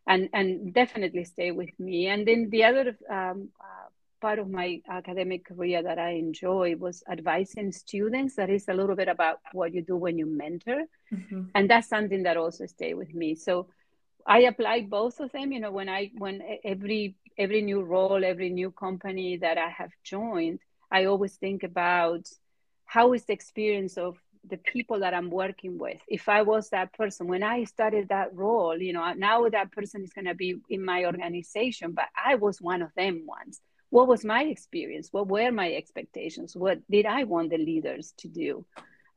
and 0.09 0.29
and 0.33 0.75
definitely 0.75 1.25
stay 1.25 1.53
with 1.53 1.71
me. 1.79 2.09
And 2.09 2.27
then 2.27 2.51
the 2.51 2.65
other 2.65 2.97
um, 3.09 3.51
uh, 3.61 3.89
part 4.21 4.41
of 4.41 4.51
my 4.51 4.81
academic 4.89 5.45
career 5.45 5.83
that 5.83 5.99
I 5.99 6.13
enjoy 6.13 6.75
was 6.77 7.05
advising 7.09 7.71
students. 7.71 8.35
That 8.35 8.51
is 8.51 8.67
a 8.69 8.75
little 8.75 8.97
bit 8.97 9.09
about 9.09 9.39
what 9.53 9.75
you 9.75 9.83
do 9.83 9.97
when 9.97 10.19
you 10.19 10.27
mentor, 10.27 10.83
mm-hmm. 11.13 11.43
and 11.55 11.71
that's 11.71 11.89
something 11.89 12.25
that 12.25 12.37
also 12.37 12.67
stay 12.67 12.95
with 12.95 13.15
me. 13.15 13.37
So 13.37 13.69
I 14.27 14.41
apply 14.41 14.83
both 14.83 15.21
of 15.21 15.33
them. 15.33 15.53
You 15.53 15.61
know, 15.61 15.71
when 15.71 15.89
I 15.89 16.11
when 16.19 16.43
every 16.65 17.17
every 17.39 17.63
new 17.63 17.83
role, 17.83 18.25
every 18.25 18.51
new 18.51 18.71
company 18.71 19.37
that 19.39 19.59
I 19.59 19.69
have 19.69 19.93
joined, 20.03 20.61
I 20.91 21.05
always 21.05 21.37
think 21.37 21.63
about 21.63 22.27
how 22.87 23.13
is 23.13 23.25
the 23.25 23.33
experience 23.33 23.97
of 23.99 24.17
the 24.49 24.57
people 24.57 25.01
that 25.01 25.13
I'm 25.13 25.31
working 25.31 25.79
with. 25.79 26.01
If 26.09 26.29
I 26.29 26.43
was 26.43 26.71
that 26.71 26.93
person 26.93 27.27
when 27.27 27.43
I 27.43 27.65
started 27.65 28.09
that 28.09 28.35
role, 28.35 28.81
you 28.81 28.93
know, 28.93 29.13
now 29.13 29.49
that 29.49 29.73
person 29.73 30.03
is 30.05 30.13
going 30.13 30.27
to 30.27 30.35
be 30.35 30.57
in 30.71 30.85
my 30.85 31.05
organization, 31.05 31.93
but 31.93 32.07
I 32.17 32.37
was 32.37 32.61
one 32.61 32.83
of 32.83 32.91
them 32.97 33.25
once. 33.27 33.61
What 33.91 34.09
was 34.09 34.25
my 34.25 34.45
experience? 34.45 35.09
What 35.13 35.29
were 35.29 35.51
my 35.51 35.73
expectations? 35.73 36.57
What 36.57 36.79
did 36.91 37.07
I 37.07 37.25
want 37.25 37.51
the 37.51 37.59
leaders 37.59 38.15
to 38.19 38.29
do? 38.29 38.65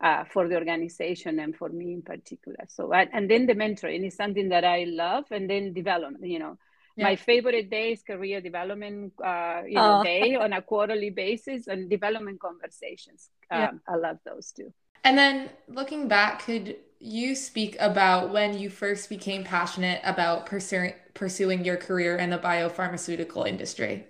Uh, 0.01 0.23
for 0.25 0.47
the 0.47 0.55
organization 0.55 1.39
and 1.39 1.55
for 1.55 1.69
me 1.69 1.93
in 1.93 2.01
particular. 2.01 2.65
So, 2.69 2.91
and 2.93 3.29
then 3.29 3.45
the 3.45 3.53
mentoring 3.53 4.05
is 4.05 4.15
something 4.15 4.49
that 4.49 4.63
I 4.63 4.85
love, 4.87 5.25
and 5.31 5.49
then 5.49 5.73
development. 5.73 6.25
You 6.25 6.39
know, 6.39 6.57
yeah. 6.95 7.05
my 7.05 7.15
favorite 7.15 7.69
day 7.69 7.93
is 7.93 8.01
career 8.01 8.41
development, 8.41 9.13
uh, 9.23 9.61
you 9.67 9.75
know, 9.75 9.99
oh. 9.99 10.03
day 10.03 10.35
on 10.35 10.53
a 10.53 10.61
quarterly 10.61 11.09
basis, 11.09 11.67
and 11.67 11.89
development 11.89 12.39
conversations. 12.39 13.29
Um, 13.51 13.59
yeah. 13.59 13.71
I 13.87 13.95
love 13.95 14.17
those 14.25 14.51
too. 14.51 14.73
And 15.03 15.17
then 15.17 15.49
looking 15.67 16.07
back, 16.07 16.43
could 16.43 16.75
you 16.99 17.35
speak 17.35 17.77
about 17.79 18.31
when 18.31 18.57
you 18.57 18.69
first 18.69 19.09
became 19.09 19.43
passionate 19.43 20.01
about 20.03 20.45
pursuing 20.45 20.93
pursuing 21.13 21.65
your 21.65 21.77
career 21.77 22.15
in 22.17 22.29
the 22.29 22.37
biopharmaceutical 22.37 23.47
industry? 23.47 24.05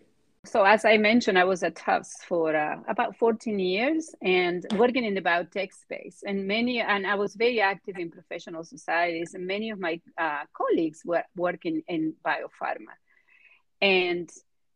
So, 0.51 0.63
as 0.63 0.83
I 0.83 0.97
mentioned, 0.97 1.37
I 1.37 1.43
was 1.43 1.61
at 1.61 1.75
Tufts 1.75 2.23
for 2.23 2.55
uh, 2.55 2.77
about 2.87 3.15
14 3.17 3.59
years 3.59 4.15
and 4.19 4.65
working 4.77 5.05
in 5.05 5.13
the 5.13 5.21
biotech 5.21 5.71
space. 5.71 6.23
And 6.25 6.47
many, 6.47 6.81
and 6.81 7.05
I 7.05 7.13
was 7.13 7.35
very 7.35 7.61
active 7.61 7.99
in 7.99 8.09
professional 8.09 8.63
societies, 8.63 9.35
and 9.35 9.45
many 9.45 9.69
of 9.69 9.79
my 9.79 10.01
uh, 10.17 10.45
colleagues 10.57 11.03
were 11.05 11.23
working 11.35 11.83
in 11.87 12.15
biopharma. 12.25 12.95
And 13.79 14.27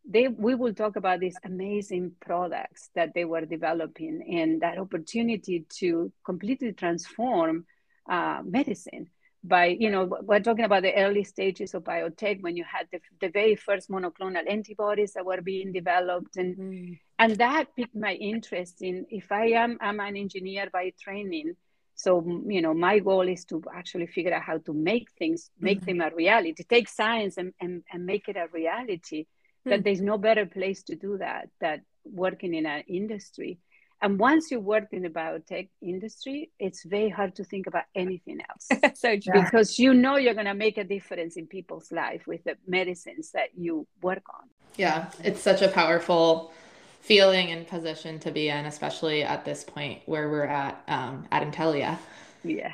they, 0.08 0.28
we 0.28 0.54
will 0.54 0.74
talk 0.74 0.94
about 0.94 1.18
these 1.18 1.36
amazing 1.44 2.12
products 2.20 2.90
that 2.94 3.12
they 3.12 3.24
were 3.24 3.44
developing 3.44 4.38
and 4.38 4.60
that 4.60 4.78
opportunity 4.78 5.66
to 5.80 6.12
completely 6.24 6.72
transform 6.72 7.66
uh, 8.08 8.42
medicine 8.44 9.08
by 9.44 9.66
you 9.66 9.90
know 9.90 10.10
we're 10.22 10.40
talking 10.40 10.64
about 10.64 10.82
the 10.82 10.94
early 10.94 11.22
stages 11.22 11.74
of 11.74 11.84
biotech 11.84 12.40
when 12.40 12.56
you 12.56 12.64
had 12.64 12.88
the, 12.90 12.98
the 13.20 13.28
very 13.28 13.54
first 13.54 13.90
monoclonal 13.90 14.50
antibodies 14.50 15.12
that 15.12 15.26
were 15.26 15.42
being 15.42 15.70
developed 15.70 16.36
and 16.38 16.56
mm. 16.56 16.98
and 17.18 17.36
that 17.36 17.66
piqued 17.76 17.94
my 17.94 18.14
interest 18.14 18.80
in 18.80 19.04
if 19.10 19.30
i 19.30 19.46
am 19.48 19.76
i'm 19.82 20.00
an 20.00 20.16
engineer 20.16 20.68
by 20.72 20.92
training 20.98 21.54
so 21.94 22.24
you 22.46 22.62
know 22.62 22.72
my 22.72 22.98
goal 22.98 23.28
is 23.28 23.44
to 23.44 23.62
actually 23.74 24.06
figure 24.06 24.32
out 24.32 24.42
how 24.42 24.56
to 24.56 24.72
make 24.72 25.08
things 25.18 25.50
make 25.60 25.82
mm-hmm. 25.82 25.98
them 25.98 26.12
a 26.12 26.16
reality 26.16 26.64
take 26.64 26.88
science 26.88 27.36
and, 27.36 27.52
and, 27.60 27.82
and 27.92 28.06
make 28.06 28.28
it 28.28 28.36
a 28.36 28.48
reality 28.50 29.26
mm. 29.66 29.70
that 29.70 29.84
there's 29.84 30.00
no 30.00 30.16
better 30.16 30.46
place 30.46 30.82
to 30.82 30.96
do 30.96 31.18
that 31.18 31.50
that 31.60 31.80
working 32.04 32.54
in 32.54 32.64
an 32.64 32.82
industry 32.88 33.58
and 34.02 34.18
once 34.18 34.50
you 34.50 34.60
work 34.60 34.88
in 34.92 35.02
the 35.02 35.08
biotech 35.08 35.68
industry, 35.80 36.50
it's 36.58 36.84
very 36.84 37.08
hard 37.08 37.34
to 37.36 37.44
think 37.44 37.66
about 37.66 37.84
anything 37.94 38.38
else. 38.48 38.68
so 38.98 39.18
true. 39.18 39.42
Because 39.42 39.78
you 39.78 39.94
know 39.94 40.16
you're 40.16 40.34
going 40.34 40.46
to 40.46 40.54
make 40.54 40.78
a 40.78 40.84
difference 40.84 41.36
in 41.36 41.46
people's 41.46 41.90
life 41.90 42.26
with 42.26 42.44
the 42.44 42.56
medicines 42.66 43.30
that 43.32 43.48
you 43.56 43.86
work 44.02 44.24
on. 44.34 44.48
Yeah, 44.76 45.10
it's 45.22 45.40
such 45.40 45.62
a 45.62 45.68
powerful 45.68 46.52
feeling 47.00 47.50
and 47.50 47.66
position 47.66 48.18
to 48.20 48.30
be 48.30 48.48
in, 48.48 48.66
especially 48.66 49.22
at 49.22 49.44
this 49.44 49.62
point 49.62 50.00
where 50.06 50.28
we're 50.28 50.44
at 50.44 50.82
um, 50.88 51.26
at 51.30 51.42
Intellia. 51.42 51.98
Yes. 52.42 52.72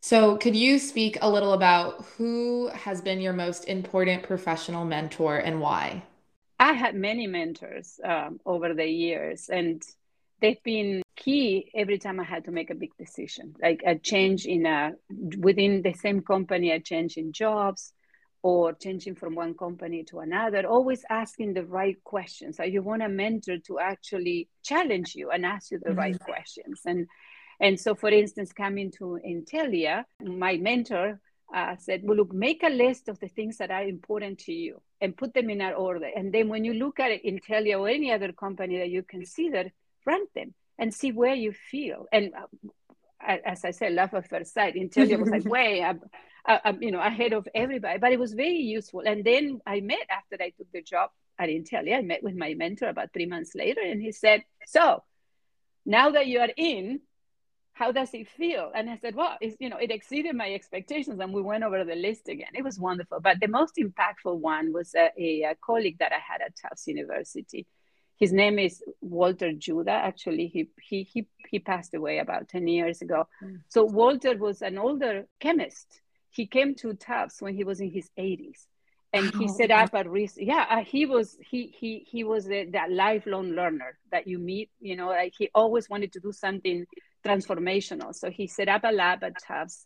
So, 0.00 0.36
could 0.36 0.56
you 0.56 0.80
speak 0.80 1.18
a 1.20 1.30
little 1.30 1.52
about 1.52 2.04
who 2.16 2.68
has 2.74 3.00
been 3.00 3.20
your 3.20 3.32
most 3.32 3.64
important 3.66 4.24
professional 4.24 4.84
mentor 4.84 5.38
and 5.38 5.60
why? 5.60 6.02
I 6.58 6.72
had 6.72 6.94
many 6.94 7.26
mentors 7.26 8.00
um, 8.04 8.40
over 8.46 8.74
the 8.74 8.86
years, 8.86 9.48
and 9.48 9.82
they've 10.42 10.62
been 10.62 11.02
key 11.16 11.70
every 11.74 11.98
time 11.98 12.20
I 12.20 12.24
had 12.24 12.44
to 12.44 12.50
make 12.50 12.70
a 12.70 12.74
big 12.74 12.94
decision, 12.98 13.54
like 13.62 13.82
a 13.86 13.94
change 13.96 14.44
in 14.44 14.66
a 14.66 14.92
within 15.38 15.80
the 15.80 15.94
same 15.94 16.20
company, 16.20 16.72
a 16.72 16.80
change 16.80 17.16
in 17.16 17.32
jobs, 17.32 17.94
or 18.42 18.72
changing 18.74 19.14
from 19.14 19.34
one 19.34 19.54
company 19.54 20.02
to 20.04 20.18
another. 20.18 20.66
Always 20.66 21.04
asking 21.08 21.54
the 21.54 21.64
right 21.64 21.96
questions. 22.04 22.56
So 22.56 22.64
you 22.64 22.82
want 22.82 23.02
a 23.02 23.08
mentor 23.08 23.58
to 23.68 23.78
actually 23.78 24.48
challenge 24.62 25.14
you 25.14 25.30
and 25.30 25.46
ask 25.46 25.70
you 25.70 25.78
the 25.78 25.90
mm-hmm. 25.90 25.98
right 25.98 26.20
questions. 26.20 26.80
And 26.84 27.06
and 27.60 27.78
so, 27.78 27.94
for 27.94 28.08
instance, 28.08 28.52
coming 28.52 28.90
to 28.98 29.20
Intellia, 29.24 30.04
my 30.20 30.56
mentor 30.56 31.20
uh, 31.54 31.76
said, 31.76 32.00
well, 32.02 32.16
look, 32.16 32.32
make 32.32 32.64
a 32.64 32.68
list 32.68 33.08
of 33.08 33.20
the 33.20 33.28
things 33.28 33.58
that 33.58 33.70
are 33.70 33.84
important 33.84 34.38
to 34.40 34.52
you 34.52 34.80
and 35.00 35.16
put 35.16 35.32
them 35.34 35.48
in 35.50 35.58
that 35.58 35.76
order. 35.76 36.08
And 36.16 36.32
then 36.32 36.48
when 36.48 36.64
you 36.64 36.74
look 36.74 36.98
at 36.98 37.12
it, 37.12 37.24
Intellia 37.24 37.78
or 37.78 37.88
any 37.88 38.10
other 38.10 38.32
company 38.32 38.78
that 38.78 38.90
you 38.90 39.02
consider, 39.02 39.70
rank 40.04 40.30
them 40.34 40.54
and 40.78 40.92
see 40.92 41.12
where 41.12 41.34
you 41.34 41.52
feel. 41.52 42.06
And 42.12 42.32
uh, 42.34 43.36
as 43.44 43.64
I 43.64 43.70
said, 43.70 43.92
love 43.92 44.14
at 44.14 44.28
first 44.28 44.54
sight. 44.54 44.74
Intellia 44.74 45.18
was 45.18 45.30
like 45.30 45.44
way 45.58 45.82
up, 45.82 45.98
uh, 46.46 46.72
you 46.80 46.90
know, 46.90 47.00
ahead 47.00 47.32
of 47.32 47.46
everybody. 47.54 47.98
But 47.98 48.12
it 48.12 48.18
was 48.18 48.34
very 48.34 48.58
useful. 48.58 49.02
And 49.06 49.24
then 49.24 49.60
I 49.66 49.80
met 49.80 50.06
after 50.10 50.42
I 50.42 50.50
took 50.50 50.70
the 50.72 50.82
job 50.82 51.10
at 51.38 51.48
Intellia. 51.48 51.98
I 51.98 52.02
met 52.02 52.22
with 52.22 52.34
my 52.34 52.54
mentor 52.54 52.88
about 52.88 53.12
three 53.12 53.26
months 53.26 53.54
later, 53.54 53.80
and 53.80 54.00
he 54.02 54.12
said, 54.12 54.44
"So 54.66 55.02
now 55.86 56.10
that 56.10 56.26
you 56.26 56.40
are 56.40 56.52
in." 56.56 57.00
How 57.74 57.90
does 57.90 58.12
it 58.12 58.28
feel? 58.28 58.70
And 58.74 58.90
I 58.90 58.98
said, 58.98 59.14
well, 59.14 59.38
it's, 59.40 59.56
you 59.58 59.70
know, 59.70 59.78
it 59.78 59.90
exceeded 59.90 60.36
my 60.36 60.52
expectations. 60.52 61.18
And 61.18 61.32
we 61.32 61.40
went 61.40 61.64
over 61.64 61.82
the 61.84 61.94
list 61.94 62.28
again. 62.28 62.50
It 62.52 62.62
was 62.62 62.78
wonderful. 62.78 63.20
But 63.20 63.40
the 63.40 63.48
most 63.48 63.76
impactful 63.76 64.38
one 64.38 64.74
was 64.74 64.94
a, 64.94 65.10
a, 65.18 65.42
a 65.52 65.54
colleague 65.54 65.96
that 65.98 66.12
I 66.12 66.18
had 66.18 66.42
at 66.42 66.54
Tufts 66.54 66.86
University 66.86 67.66
his 68.22 68.32
name 68.32 68.60
is 68.60 68.80
Walter 69.00 69.50
Juda. 69.50 69.90
Actually, 70.10 70.46
he 70.46 70.68
he 70.80 71.02
he 71.02 71.26
he 71.50 71.58
passed 71.58 71.92
away 71.92 72.18
about 72.18 72.48
ten 72.48 72.68
years 72.68 73.02
ago. 73.02 73.26
Mm. 73.42 73.62
So 73.68 73.82
Walter 73.82 74.38
was 74.38 74.62
an 74.62 74.78
older 74.78 75.26
chemist. 75.40 75.88
He 76.30 76.46
came 76.46 76.76
to 76.76 76.94
Tufts 76.94 77.42
when 77.42 77.56
he 77.56 77.64
was 77.64 77.80
in 77.80 77.90
his 77.90 78.08
eighties, 78.16 78.68
and 79.12 79.24
he 79.34 79.46
oh, 79.50 79.56
set 79.58 79.72
up 79.72 79.90
a 79.94 80.08
research. 80.08 80.44
Yeah, 80.46 80.64
uh, 80.70 80.84
he 80.84 81.04
was 81.04 81.36
he 81.50 81.74
he 81.80 82.06
he 82.12 82.22
was 82.22 82.48
a, 82.48 82.60
that 82.76 82.92
lifelong 82.92 83.48
learner 83.58 83.98
that 84.12 84.28
you 84.28 84.38
meet. 84.38 84.70
You 84.78 84.94
know, 84.94 85.08
like 85.08 85.34
he 85.36 85.50
always 85.52 85.90
wanted 85.90 86.12
to 86.12 86.20
do 86.20 86.30
something 86.30 86.86
transformational. 87.26 88.14
So 88.14 88.30
he 88.30 88.46
set 88.46 88.68
up 88.68 88.84
a 88.84 88.92
lab 88.92 89.24
at 89.24 89.34
Tufts 89.44 89.84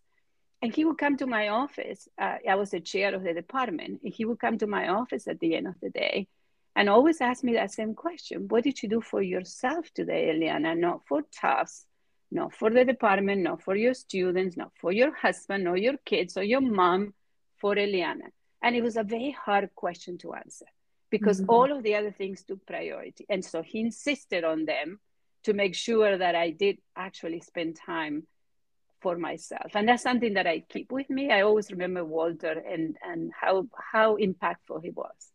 and 0.61 0.75
he 0.75 0.85
would 0.85 0.99
come 0.99 1.17
to 1.17 1.27
my 1.27 1.49
office. 1.49 2.07
Uh, 2.19 2.37
I 2.47 2.55
was 2.57 2.71
the 2.73 2.81
chair 2.81 3.15
of 3.15 3.23
the 3.23 3.35
department. 3.35 4.01
And 4.03 4.13
he 4.15 4.25
would 4.25 4.41
come 4.41 4.57
to 4.59 4.67
my 4.67 4.89
office 4.89 5.29
at 5.29 5.39
the 5.39 5.55
end 5.55 5.67
of 5.67 5.79
the 5.83 5.91
day 5.91 6.29
and 6.77 6.89
always 6.89 7.21
ask 7.21 7.43
me 7.43 7.55
that 7.55 7.73
same 7.73 7.95
question. 7.95 8.47
What 8.47 8.63
did 8.63 8.81
you 8.83 8.89
do 8.89 9.01
for 9.01 9.23
yourself 9.23 9.91
today 9.93 10.31
eliana? 10.33 10.79
Not 10.79 11.01
for 11.09 11.23
Tufts 11.23 11.87
not 12.31 12.55
for 12.55 12.71
the 12.71 12.85
department 12.85 13.43
not 13.43 13.63
for 13.63 13.77
your 13.77 13.95
students 13.95 14.57
not 14.57 14.73
for 14.81 14.93
your 14.93 15.15
husband 15.15 15.69
or 15.69 15.77
your 15.77 15.97
kids 16.05 16.37
or 16.37 16.43
your 16.43 16.61
mom 16.61 17.15
for 17.57 17.75
eliana. 17.75 18.29
And 18.63 18.75
it 18.75 18.83
was 18.83 18.97
a 18.97 19.03
very 19.03 19.31
hard 19.31 19.71
question 19.75 20.19
to 20.19 20.35
answer 20.35 20.67
because 21.11 21.41
mm-hmm. 21.41 21.51
all 21.51 21.71
of 21.71 21.83
the 21.83 21.95
other 21.95 22.11
things 22.11 22.43
took 22.43 22.67
priority. 22.67 23.25
And 23.29 23.45
so 23.45 23.63
he 23.63 23.81
insisted 23.81 24.43
on 24.45 24.65
them 24.65 24.99
to 25.45 25.53
make 25.53 25.75
sure 25.75 26.19
that 26.19 26.35
i 26.35 26.51
did 26.51 26.79
actually 26.97 27.41
spend 27.41 27.77
time 27.77 28.27
for 29.01 29.17
myself. 29.17 29.71
And 29.75 29.89
that's 29.89 30.03
something 30.03 30.35
that 30.35 30.47
i 30.47 30.65
keep 30.69 30.91
with 30.91 31.09
me. 31.09 31.31
I 31.31 31.43
always 31.43 31.71
remember 31.71 32.05
walter 32.05 32.63
and 32.69 32.97
and 33.03 33.33
how 33.41 33.69
how 33.93 34.17
impactful 34.17 34.83
he 34.83 34.91
was. 34.91 35.31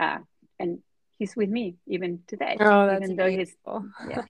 Uh, 0.00 0.18
and 0.60 0.78
he's 1.18 1.34
with 1.34 1.48
me 1.48 1.76
even 1.86 2.20
today. 2.26 2.56
Oh, 2.60 2.86
that's 2.86 3.04
even 3.04 3.16
though 3.16 3.30
he's 3.30 3.56
yeah. 4.08 4.22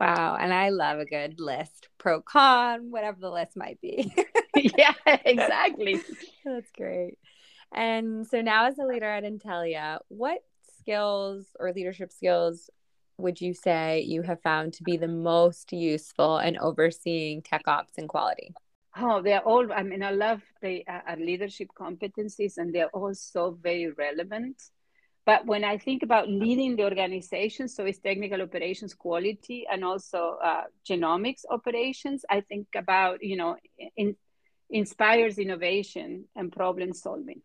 wow, 0.00 0.36
and 0.38 0.52
I 0.52 0.68
love 0.68 0.98
a 0.98 1.04
good 1.04 1.40
list, 1.40 1.88
pro 1.96 2.20
con, 2.20 2.90
whatever 2.90 3.18
the 3.20 3.30
list 3.30 3.56
might 3.56 3.80
be. 3.80 4.12
yeah, 4.54 4.94
exactly. 5.06 6.00
that's 6.44 6.70
great. 6.76 7.18
And 7.72 8.26
so 8.26 8.40
now, 8.40 8.66
as 8.66 8.78
a 8.78 8.84
leader 8.84 9.06
at 9.06 9.24
Intellia, 9.24 9.98
what 10.08 10.42
skills 10.80 11.46
or 11.58 11.72
leadership 11.72 12.12
skills 12.12 12.70
would 13.18 13.40
you 13.40 13.52
say 13.52 14.00
you 14.00 14.22
have 14.22 14.40
found 14.42 14.72
to 14.74 14.84
be 14.84 14.96
the 14.96 15.08
most 15.08 15.72
useful 15.72 16.38
in 16.38 16.56
overseeing 16.56 17.42
tech 17.42 17.62
ops 17.66 17.94
and 17.98 18.08
quality? 18.08 18.54
Oh, 18.96 19.20
they're 19.20 19.40
all, 19.40 19.70
I 19.72 19.82
mean, 19.82 20.02
I 20.02 20.12
love 20.12 20.40
the 20.62 20.84
uh, 20.88 21.16
leadership 21.18 21.68
competencies 21.78 22.58
and 22.58 22.74
they're 22.74 22.88
all 22.88 23.14
so 23.14 23.58
very 23.60 23.90
relevant. 23.90 24.56
But 25.28 25.44
when 25.44 25.62
I 25.62 25.76
think 25.76 26.02
about 26.02 26.26
leading 26.30 26.76
the 26.76 26.84
organization, 26.84 27.68
so 27.68 27.84
it's 27.84 27.98
technical 27.98 28.40
operations 28.40 28.94
quality 28.94 29.66
and 29.70 29.84
also 29.84 30.38
uh, 30.42 30.62
genomics 30.88 31.42
operations, 31.50 32.24
I 32.30 32.40
think 32.40 32.68
about, 32.74 33.22
you 33.22 33.36
know, 33.36 33.56
in, 33.94 34.16
inspires 34.70 35.36
innovation 35.36 36.24
and 36.34 36.50
problem 36.50 36.94
solving. 36.94 37.42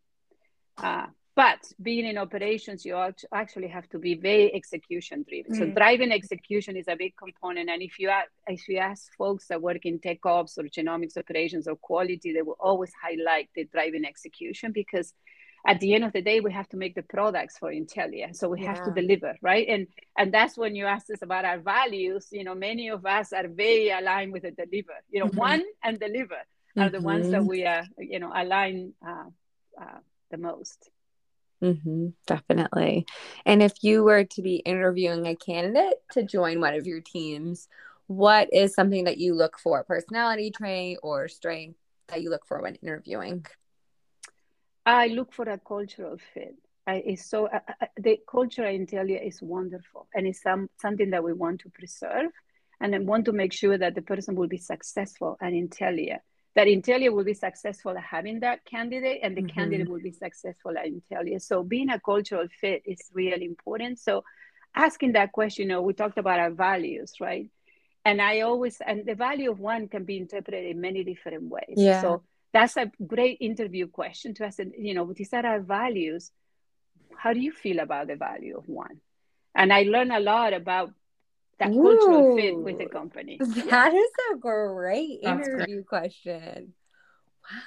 Uh, 0.78 1.08
but 1.36 1.60
being 1.82 2.06
in 2.06 2.18
operations, 2.18 2.86
you 2.86 2.96
actually 3.34 3.68
have 3.68 3.90
to 3.90 4.00
be 4.00 4.16
very 4.16 4.56
execution 4.56 5.26
driven. 5.28 5.52
Mm. 5.52 5.58
So 5.58 5.66
driving 5.66 6.14
execution 6.14 6.78
is 6.78 6.88
a 6.88 6.96
big 6.96 7.18
component. 7.18 7.70
And 7.70 7.82
if 7.82 8.00
you 8.00 8.08
ask, 8.08 8.30
if 8.48 8.70
you 8.70 8.78
ask 8.78 9.14
folks 9.18 9.48
that 9.48 9.62
work 9.62 9.86
in 9.86 10.00
tech 10.00 10.26
ops 10.26 10.58
or 10.58 10.64
genomics 10.64 11.18
operations 11.18 11.68
or 11.68 11.76
quality, 11.76 12.32
they 12.32 12.44
will 12.44 12.56
always 12.62 12.94
highlight 13.04 13.50
the 13.56 13.66
driving 13.66 14.06
execution 14.06 14.72
because 14.72 15.14
at 15.66 15.80
the 15.80 15.94
end 15.94 16.04
of 16.04 16.12
the 16.12 16.22
day 16.22 16.40
we 16.40 16.52
have 16.52 16.68
to 16.70 16.78
make 16.78 16.96
the 16.96 17.04
products 17.04 17.58
for 17.58 17.72
intellia 17.72 18.36
so 18.36 18.50
we 18.50 18.62
yeah. 18.62 18.74
have 18.74 18.84
to 18.84 18.92
deliver 18.92 19.36
right 19.42 19.68
and 19.68 19.88
and 20.18 20.34
that's 20.34 20.58
when 20.58 20.76
you 20.76 20.86
asked 20.86 21.10
us 21.10 21.22
about 21.22 21.46
our 21.46 21.60
values 21.60 22.28
you 22.32 22.44
know 22.44 22.56
many 22.56 22.90
of 22.90 23.06
us 23.06 23.34
are 23.34 23.48
very 23.48 23.90
aligned 23.90 24.32
with 24.32 24.44
the 24.44 24.52
deliver 24.52 24.94
you 25.10 25.20
know 25.20 25.28
mm-hmm. 25.28 25.38
one 25.38 25.64
and 25.84 26.00
deliver 26.00 26.36
are 26.36 26.86
mm-hmm. 26.86 26.96
the 26.96 27.02
ones 27.02 27.30
that 27.30 27.42
mm-hmm. 27.42 27.50
we 27.50 27.66
are 27.66 27.86
you 27.98 28.20
know 28.20 28.32
align 28.34 28.94
uh, 29.06 29.26
uh, 29.80 30.00
the 30.32 30.38
most 30.38 30.90
mm-hmm. 31.62 32.08
definitely 32.28 33.06
and 33.46 33.64
if 33.64 33.84
you 33.84 34.04
were 34.04 34.24
to 34.24 34.42
be 34.42 34.56
interviewing 34.56 35.28
a 35.28 35.36
candidate 35.36 35.96
to 36.12 36.24
join 36.24 36.60
one 36.60 36.74
of 36.74 36.88
your 36.88 37.02
teams 37.02 37.68
what 38.08 38.50
is 38.52 38.74
something 38.74 39.06
that 39.06 39.18
you 39.18 39.34
look 39.34 39.58
for, 39.58 39.84
personality 39.84 40.52
trait 40.52 40.98
or 41.02 41.28
strength 41.28 41.78
that 42.08 42.22
you 42.22 42.30
look 42.30 42.46
for 42.46 42.62
when 42.62 42.76
interviewing? 42.76 43.46
I 44.86 45.08
look 45.08 45.34
for 45.34 45.48
a 45.50 45.58
cultural 45.58 46.18
fit. 46.34 46.56
I, 46.86 46.96
it's 47.06 47.26
so 47.26 47.50
the 47.98 48.20
culture 48.30 48.66
in 48.66 48.86
Intellia 48.86 49.26
is 49.26 49.42
wonderful, 49.42 50.08
and 50.14 50.28
it's 50.28 50.42
some, 50.42 50.70
something 50.82 51.12
that 51.12 51.24
we 51.24 51.32
want 51.32 51.62
to 51.62 51.70
preserve, 51.70 52.32
and 52.82 52.94
I 52.94 53.00
want 53.00 53.26
to 53.26 53.32
make 53.32 53.54
sure 53.54 53.78
that 53.78 53.96
the 53.96 54.02
person 54.02 54.36
will 54.36 54.50
be 54.50 54.58
successful 54.58 55.38
at 55.42 55.54
Intellia. 55.54 56.18
That 56.56 56.68
Intellia 56.68 57.12
will 57.12 57.24
be 57.24 57.34
successful 57.34 57.98
at 57.98 58.04
having 58.04 58.42
that 58.42 58.66
candidate, 58.66 59.22
and 59.24 59.36
the 59.36 59.42
mm-hmm. 59.42 59.58
candidate 59.58 59.90
will 59.90 60.02
be 60.02 60.12
successful 60.12 60.78
at 60.78 60.86
Intellia. 60.86 61.42
So 61.42 61.64
being 61.64 61.90
a 61.90 62.00
cultural 62.00 62.48
fit 62.60 62.84
is 62.86 63.00
really 63.14 63.46
important. 63.46 64.00
So 64.00 64.24
asking 64.76 65.14
that 65.14 65.32
question, 65.32 65.64
you 65.64 65.70
know, 65.70 65.82
we 65.82 65.94
talked 65.94 66.18
about 66.18 66.40
our 66.40 66.52
values, 66.52 67.14
right? 67.22 67.50
And 68.06 68.22
I 68.22 68.42
always 68.42 68.82
and 68.86 69.06
the 69.06 69.16
value 69.16 69.50
of 69.50 69.60
one 69.60 69.88
can 69.88 70.04
be 70.04 70.18
interpreted 70.18 70.66
in 70.66 70.82
many 70.82 71.06
different 71.06 71.44
ways. 71.44 71.76
Yeah. 71.78 72.02
So 72.02 72.24
that's 72.54 72.78
a 72.78 72.92
great 73.06 73.40
interview 73.42 73.88
question 73.88 74.34
to 74.36 74.46
ask. 74.46 74.60
You 74.78 74.94
know, 74.94 75.12
these 75.14 75.34
are 75.34 75.46
our 75.46 75.62
values 75.62 76.32
how 77.16 77.34
do 77.34 77.40
you 77.40 77.52
feel 77.52 77.80
about 77.80 78.08
the 78.08 78.16
value 78.16 78.58
of 78.58 78.68
one? 78.68 79.00
And 79.56 79.72
I 79.72 79.84
learned 79.84 80.12
a 80.12 80.20
lot 80.20 80.54
about 80.54 80.92
that 81.60 81.72
Ooh, 81.76 81.80
cultural 81.80 82.24
fit 82.36 82.62
with 82.62 82.78
the 82.78 82.88
company. 82.88 83.46
That 83.70 83.94
is 83.94 84.12
a 84.34 84.38
great 84.38 85.20
That's 85.24 85.48
interview 85.48 85.78
great. 85.78 85.86
question. 85.86 86.74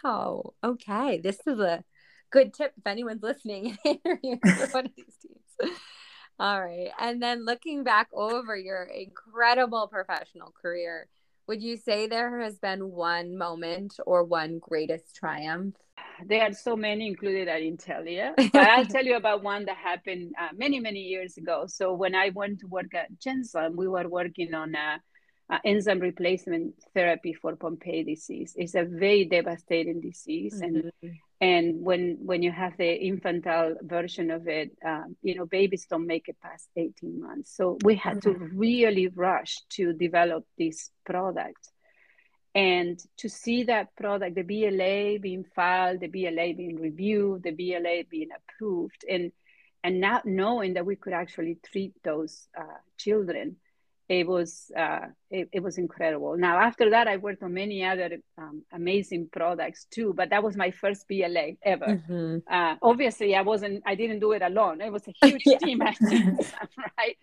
Wow. 0.05 0.55
Okay. 0.65 1.19
This 1.19 1.39
is 1.47 1.59
a 1.59 1.85
good 2.31 2.55
tip 2.55 2.73
if 2.77 2.87
anyone's 2.87 3.23
listening 3.23 3.79
interviewing 3.85 4.41
one 4.71 4.87
of 4.87 4.93
these 4.97 5.17
teams. 5.23 5.73
All 6.39 6.61
right. 6.63 6.91
And 6.99 7.23
then 7.23 7.45
looking 7.45 7.85
back 7.85 8.09
over 8.13 8.57
your 8.57 8.85
incredible 8.85 9.89
professional 9.89 10.53
career, 10.61 11.09
would 11.47 11.63
you 11.63 11.77
say 11.77 12.07
there 12.07 12.41
has 12.41 12.59
been 12.59 12.91
one 12.91 13.37
moment 13.37 13.95
or 14.07 14.25
one 14.25 14.59
greatest 14.59 15.15
triumph 15.15 15.75
there 16.25 16.43
are 16.43 16.53
so 16.53 16.77
many 16.77 17.07
included 17.07 17.49
at 17.49 17.61
Intellia. 17.61 18.35
But 18.37 18.69
I'll 18.69 18.87
tell 18.87 19.05
you 19.05 19.17
about 19.23 19.43
one 19.43 19.65
that 19.67 19.77
happened 19.77 20.35
uh, 20.41 20.49
many, 20.57 20.81
many 20.81 21.01
years 21.01 21.37
ago. 21.37 21.65
So 21.67 21.93
when 21.93 22.15
I 22.15 22.31
went 22.35 22.61
to 22.61 22.67
work 22.67 22.95
at 22.95 23.09
Genzyme, 23.19 23.75
we 23.77 23.89
were 23.89 24.09
working 24.09 24.55
on 24.55 24.75
a, 24.75 25.01
a 25.51 25.61
enzyme 25.65 26.01
replacement 26.01 26.75
therapy 26.95 27.33
for 27.33 27.55
Pompe 27.55 28.05
disease. 28.05 28.55
It's 28.57 28.75
a 28.75 28.85
very 28.85 29.25
devastating 29.25 30.01
disease, 30.01 30.61
mm-hmm. 30.61 30.89
and 31.03 31.19
and 31.41 31.85
when 31.85 32.19
when 32.21 32.43
you 32.43 32.51
have 32.51 32.77
the 32.77 32.93
infantile 32.93 33.77
version 33.83 34.31
of 34.31 34.49
it, 34.49 34.77
um, 34.85 35.17
you 35.23 35.37
know 35.37 35.47
babies 35.47 35.87
don't 35.89 36.07
make 36.07 36.29
it 36.29 36.37
past 36.43 36.69
18 36.77 37.21
months. 37.21 37.55
So 37.57 37.79
we 37.85 37.95
had 37.95 38.19
mm-hmm. 38.19 38.47
to 38.47 38.55
really 38.55 39.09
rush 39.09 39.57
to 39.71 39.93
develop 39.93 40.45
this 40.59 40.91
product 41.05 41.71
and 42.57 42.99
to 43.19 43.29
see 43.29 43.65
that 43.65 43.95
product 43.97 44.35
the 44.35 44.43
BLA 44.43 45.19
being 45.21 45.45
filed 45.55 46.01
the 46.01 46.09
BLA 46.09 46.55
being 46.55 46.81
reviewed 46.81 47.43
the 47.43 47.51
BLA 47.51 48.05
being 48.11 48.31
approved 48.35 49.05
and 49.09 49.31
and 49.85 50.01
not 50.01 50.25
knowing 50.25 50.75
that 50.75 50.87
we 50.87 50.97
could 50.97 51.13
actually 51.13 51.59
treat 51.71 51.93
those 52.03 52.49
uh, 52.59 52.81
children 52.97 53.57
it 54.09 54.27
was 54.27 54.71
uh, 54.77 55.07
it, 55.31 55.49
it, 55.53 55.63
was 55.63 55.79
incredible 55.79 56.37
now 56.37 56.59
after 56.59 56.91
that 56.91 57.09
i 57.09 57.17
worked 57.17 57.43
on 57.43 57.53
many 57.53 57.85
other 57.85 58.19
um, 58.39 58.63
amazing 58.73 59.29
products 59.33 59.87
too 59.91 60.13
but 60.17 60.31
that 60.31 60.43
was 60.43 60.57
my 60.57 60.71
first 60.71 61.07
bla 61.09 61.47
ever 61.63 61.87
mm-hmm. 61.87 62.39
uh, 62.53 62.77
obviously 62.83 63.35
i 63.35 63.43
wasn't 63.43 63.83
i 63.87 63.95
didn't 63.95 64.21
do 64.21 64.33
it 64.33 64.43
alone 64.43 64.81
it 64.81 64.93
was 64.93 65.03
a 65.09 65.13
huge 65.27 65.43
yeah. 65.45 65.59
team 65.59 65.81
right 66.99 67.17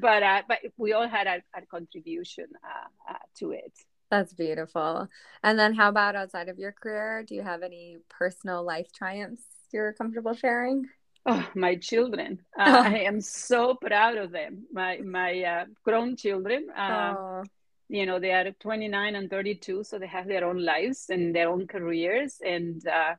but 0.00 0.22
uh, 0.22 0.42
but 0.48 0.58
we 0.76 0.92
all 0.92 1.08
had 1.08 1.26
our, 1.26 1.40
our 1.54 1.64
contribution 1.70 2.46
uh, 2.64 3.12
uh, 3.12 3.18
to 3.38 3.52
it 3.52 3.72
that's 4.10 4.32
beautiful. 4.32 5.06
And 5.44 5.56
then 5.56 5.72
how 5.72 5.88
about 5.88 6.16
outside 6.16 6.48
of 6.48 6.58
your 6.58 6.72
career? 6.72 7.24
Do 7.26 7.36
you 7.36 7.42
have 7.42 7.62
any 7.62 7.98
personal 8.08 8.64
life 8.64 8.92
triumphs 8.92 9.44
you're 9.72 9.92
comfortable 9.92 10.34
sharing? 10.34 10.86
Oh, 11.26 11.46
my 11.54 11.76
children. 11.76 12.40
Uh, 12.58 12.82
I 12.84 12.98
am 13.00 13.20
so 13.20 13.74
proud 13.74 14.16
of 14.16 14.30
them. 14.30 14.66
My 14.72 14.98
my 14.98 15.42
uh, 15.42 15.64
grown 15.84 16.16
children. 16.16 16.68
Uh, 16.70 17.14
oh. 17.16 17.42
You 17.88 18.06
know, 18.06 18.20
they 18.20 18.30
are 18.32 18.52
29 18.52 19.16
and 19.16 19.28
32, 19.28 19.82
so 19.82 19.98
they 19.98 20.06
have 20.06 20.28
their 20.28 20.44
own 20.44 20.64
lives 20.64 21.06
and 21.10 21.34
their 21.34 21.48
own 21.50 21.66
careers, 21.66 22.36
and 22.44 22.86
uh, 22.86 23.14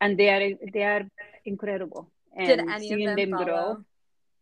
and 0.00 0.18
they 0.18 0.28
are 0.28 0.54
they 0.72 0.82
are 0.82 1.06
incredible. 1.44 2.10
And 2.36 2.46
Did 2.46 2.60
any 2.68 2.88
seeing 2.88 3.08
of 3.08 3.16
them, 3.16 3.30
them 3.30 3.44
grow. 3.44 3.78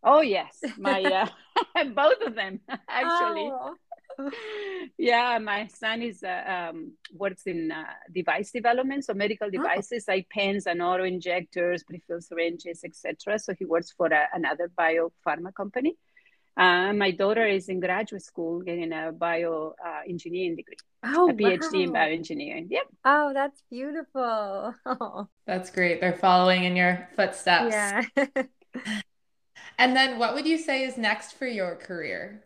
Oh 0.03 0.21
yes, 0.21 0.63
my 0.77 1.03
uh, 1.75 1.83
both 1.95 2.21
of 2.25 2.35
them 2.35 2.59
actually. 2.89 3.49
Oh 3.53 3.75
yeah, 4.97 5.37
my 5.39 5.67
son 5.67 6.01
is 6.01 6.23
uh, 6.23 6.69
um, 6.69 6.93
works 7.13 7.43
in 7.45 7.71
uh, 7.71 7.83
device 8.13 8.51
development, 8.51 9.05
so 9.05 9.13
medical 9.13 9.47
oh. 9.47 9.51
devices 9.51 10.05
oh. 10.07 10.13
like 10.13 10.29
pens 10.29 10.67
and 10.67 10.81
auto 10.81 11.03
injectors, 11.03 11.83
prefilled 11.83 12.23
syringes, 12.23 12.83
etc. 12.83 13.39
So 13.39 13.53
he 13.57 13.65
works 13.65 13.91
for 13.91 14.07
a, 14.07 14.27
another 14.33 14.71
biopharma 14.77 15.53
company. 15.53 15.95
Uh, 16.57 16.91
my 16.91 17.11
daughter 17.11 17.45
is 17.45 17.69
in 17.69 17.79
graduate 17.79 18.23
school 18.23 18.61
getting 18.61 18.91
a 18.91 19.11
bio 19.11 19.75
uh, 19.85 20.01
engineering 20.09 20.55
degree. 20.55 20.75
Oh, 21.03 21.29
a 21.29 21.33
PhD 21.33 21.61
wow. 21.73 21.79
in 21.79 21.93
bioengineering. 21.93 22.67
Yep. 22.71 22.87
Oh, 23.05 23.31
that's 23.31 23.61
beautiful. 23.69 24.73
Oh. 24.85 25.27
That's 25.45 25.69
great. 25.69 26.01
They're 26.01 26.17
following 26.17 26.65
in 26.65 26.75
your 26.75 27.07
footsteps. 27.15 27.71
Yeah. 27.71 28.01
and 29.77 29.95
then, 29.95 30.19
what 30.19 30.33
would 30.33 30.45
you 30.45 30.57
say 30.57 30.83
is 30.83 30.97
next 30.97 31.33
for 31.33 31.47
your 31.47 31.75
career? 31.75 32.43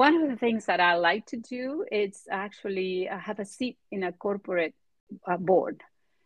One 0.00 0.22
of 0.22 0.30
the 0.30 0.36
things 0.36 0.64
that 0.64 0.80
I 0.80 0.94
like 0.94 1.26
to 1.26 1.36
do 1.36 1.84
is 1.92 2.26
actually 2.30 3.06
uh, 3.06 3.18
have 3.18 3.38
a 3.38 3.44
seat 3.44 3.76
in 3.90 4.02
a 4.02 4.12
corporate 4.12 4.74
uh, 5.28 5.36
board, 5.36 5.82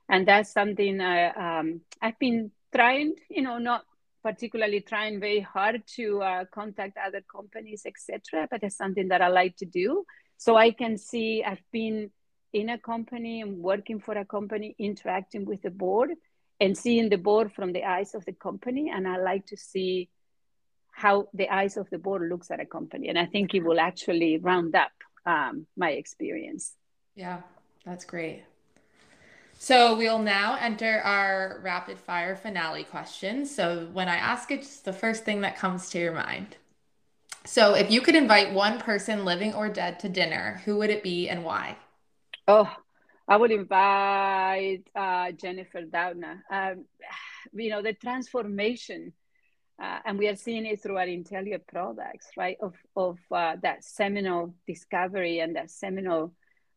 and 0.08 0.28
that's 0.28 0.52
something 0.52 1.00
I, 1.00 1.30
um, 1.30 1.80
I've 2.00 2.16
been 2.20 2.52
trying. 2.72 3.16
You 3.28 3.42
know, 3.42 3.58
not 3.58 3.82
particularly 4.22 4.80
trying 4.80 5.18
very 5.18 5.40
hard 5.40 5.82
to 5.96 6.22
uh, 6.22 6.44
contact 6.54 6.96
other 7.04 7.20
companies, 7.22 7.82
etc. 7.84 8.46
But 8.48 8.62
it's 8.62 8.76
something 8.76 9.08
that 9.08 9.20
I 9.20 9.26
like 9.26 9.56
to 9.56 9.66
do, 9.66 10.04
so 10.36 10.54
I 10.54 10.70
can 10.70 10.96
see. 10.96 11.42
I've 11.42 11.68
been 11.72 12.12
in 12.52 12.68
a 12.68 12.78
company 12.78 13.40
and 13.40 13.58
working 13.58 13.98
for 13.98 14.16
a 14.16 14.24
company, 14.24 14.76
interacting 14.78 15.46
with 15.46 15.62
the 15.62 15.70
board, 15.70 16.10
and 16.60 16.78
seeing 16.78 17.08
the 17.08 17.18
board 17.18 17.52
from 17.52 17.72
the 17.72 17.82
eyes 17.82 18.14
of 18.14 18.24
the 18.24 18.34
company, 18.34 18.92
and 18.94 19.08
I 19.08 19.16
like 19.16 19.46
to 19.46 19.56
see 19.56 20.10
how 20.94 21.28
the 21.34 21.48
eyes 21.48 21.76
of 21.76 21.90
the 21.90 21.98
board 21.98 22.28
looks 22.30 22.50
at 22.50 22.60
a 22.60 22.66
company. 22.66 23.08
And 23.08 23.18
i 23.18 23.26
think 23.26 23.54
it 23.54 23.64
will 23.64 23.80
actually 23.80 24.38
round 24.38 24.74
up 24.74 24.92
um, 25.26 25.66
my 25.76 25.90
experience. 25.90 26.74
Yeah 27.14 27.40
that's 27.84 28.04
great. 28.04 28.44
So 29.58 29.96
we'll 29.96 30.18
now 30.18 30.56
enter 30.58 31.00
our 31.00 31.60
rapid 31.62 31.98
fire 31.98 32.34
finale 32.34 32.84
question. 32.84 33.44
So 33.46 33.88
when 33.92 34.08
i 34.08 34.16
ask 34.16 34.50
it 34.50 34.60
just 34.60 34.84
the 34.84 34.92
first 34.92 35.24
thing 35.24 35.40
that 35.42 35.58
comes 35.58 35.90
to 35.90 35.98
your 35.98 36.12
mind. 36.12 36.56
So 37.44 37.74
if 37.74 37.90
you 37.90 38.00
could 38.00 38.14
invite 38.14 38.54
one 38.54 38.78
person 38.78 39.24
living 39.24 39.52
or 39.52 39.68
dead 39.68 40.00
to 40.00 40.08
dinner 40.08 40.62
who 40.64 40.76
would 40.78 40.90
it 40.90 41.02
be 41.02 41.28
and 41.28 41.44
why? 41.44 41.76
Oh 42.46 42.70
i 43.26 43.36
would 43.36 43.50
invite 43.50 44.86
uh, 44.94 45.32
jennifer 45.32 45.82
doudna. 45.82 46.40
Um, 46.50 46.84
you 47.52 47.70
know 47.70 47.82
the 47.82 47.94
transformation 47.94 49.12
uh, 49.82 49.98
and 50.04 50.18
we 50.18 50.28
are 50.28 50.36
seeing 50.36 50.66
it 50.66 50.82
through 50.82 50.98
our 50.98 51.06
Intellia 51.06 51.58
products, 51.66 52.28
right? 52.36 52.58
Of 52.60 52.74
of 52.96 53.18
uh, 53.30 53.56
that 53.62 53.84
seminal 53.84 54.54
discovery 54.66 55.40
and 55.40 55.56
that 55.56 55.70
seminal 55.70 56.34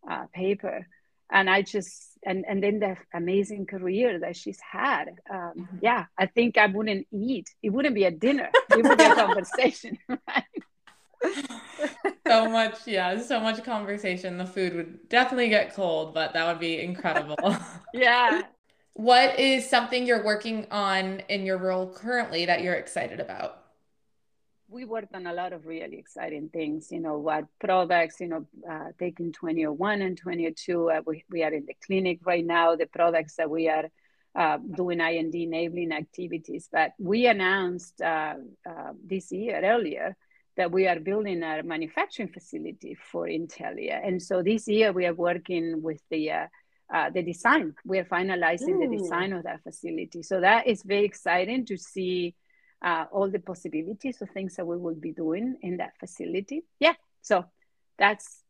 uh, 0.09 0.25
paper, 0.33 0.87
and 1.31 1.49
I 1.49 1.61
just 1.61 2.17
and 2.25 2.45
and 2.47 2.63
then 2.63 2.79
the 2.79 2.97
amazing 3.13 3.67
career 3.67 4.19
that 4.19 4.35
she's 4.35 4.59
had. 4.59 5.09
Um, 5.29 5.53
mm-hmm. 5.57 5.77
Yeah, 5.81 6.05
I 6.17 6.25
think 6.25 6.57
I 6.57 6.67
wouldn't 6.67 7.07
eat. 7.11 7.49
It 7.61 7.69
wouldn't 7.69 7.95
be 7.95 8.05
a 8.05 8.11
dinner. 8.11 8.49
It 8.69 8.83
would 8.83 8.97
be 8.97 9.03
a 9.03 9.15
conversation. 9.15 9.97
so 12.27 12.49
much, 12.49 12.85
yeah, 12.85 13.19
so 13.19 13.39
much 13.39 13.63
conversation. 13.63 14.37
The 14.37 14.45
food 14.45 14.75
would 14.75 15.09
definitely 15.09 15.49
get 15.49 15.73
cold, 15.73 16.13
but 16.13 16.33
that 16.33 16.47
would 16.47 16.59
be 16.59 16.81
incredible. 16.81 17.55
yeah, 17.93 18.41
what 18.97 19.39
is 19.39 19.69
something 19.69 20.07
you're 20.07 20.23
working 20.23 20.65
on 20.71 21.19
in 21.29 21.45
your 21.45 21.59
role 21.59 21.87
currently 21.87 22.45
that 22.47 22.63
you're 22.63 22.73
excited 22.73 23.19
about? 23.19 23.61
We 24.69 24.85
worked 24.85 25.13
on 25.13 25.27
a 25.27 25.33
lot 25.33 25.53
of 25.53 25.67
really 25.67 25.99
exciting 25.99 26.49
things, 26.49 26.91
you 26.91 26.99
know, 26.99 27.19
what 27.19 27.45
products, 27.59 28.19
you 28.19 28.27
know, 28.27 28.47
uh, 28.69 28.87
taking 28.97 29.31
2001 29.31 30.01
and 30.01 30.17
2002. 30.17 30.89
Uh, 30.89 31.01
we, 31.05 31.23
we 31.29 31.43
are 31.43 31.53
in 31.53 31.65
the 31.67 31.75
clinic 31.85 32.21
right 32.25 32.43
now, 32.43 32.75
the 32.75 32.87
products 32.87 33.35
that 33.35 33.49
we 33.51 33.69
are 33.69 33.85
uh, 34.33 34.57
doing 34.57 34.99
IND 34.99 35.35
enabling 35.35 35.91
activities. 35.91 36.67
But 36.71 36.93
we 36.97 37.27
announced 37.27 38.01
uh, 38.01 38.33
uh, 38.67 38.93
this 39.05 39.31
year 39.31 39.61
earlier 39.63 40.17
that 40.57 40.71
we 40.71 40.87
are 40.87 40.99
building 40.99 41.43
a 41.43 41.61
manufacturing 41.61 42.29
facility 42.29 42.95
for 42.95 43.27
Intellia. 43.27 44.01
And 44.03 44.21
so 44.21 44.41
this 44.41 44.67
year 44.67 44.91
we 44.91 45.05
are 45.05 45.13
working 45.13 45.83
with 45.83 46.01
the 46.09 46.49
uh, 46.93 47.09
the 47.09 47.21
design. 47.21 47.75
We're 47.85 48.05
finalizing 48.05 48.75
Ooh. 48.75 48.87
the 48.87 48.97
design 48.97 49.33
of 49.33 49.43
that 49.43 49.63
facility. 49.63 50.23
So 50.23 50.41
that 50.41 50.67
is 50.67 50.83
very 50.83 51.05
exciting 51.05 51.65
to 51.65 51.77
see 51.77 52.35
uh, 52.81 53.05
all 53.11 53.29
the 53.29 53.39
possibilities 53.39 54.21
of 54.21 54.29
things 54.29 54.55
that 54.55 54.65
we 54.65 54.77
will 54.77 54.95
be 54.95 55.11
doing 55.11 55.57
in 55.61 55.77
that 55.77 55.97
facility. 55.99 56.63
Yeah. 56.79 56.93
So 57.21 57.45
that's 57.97 58.43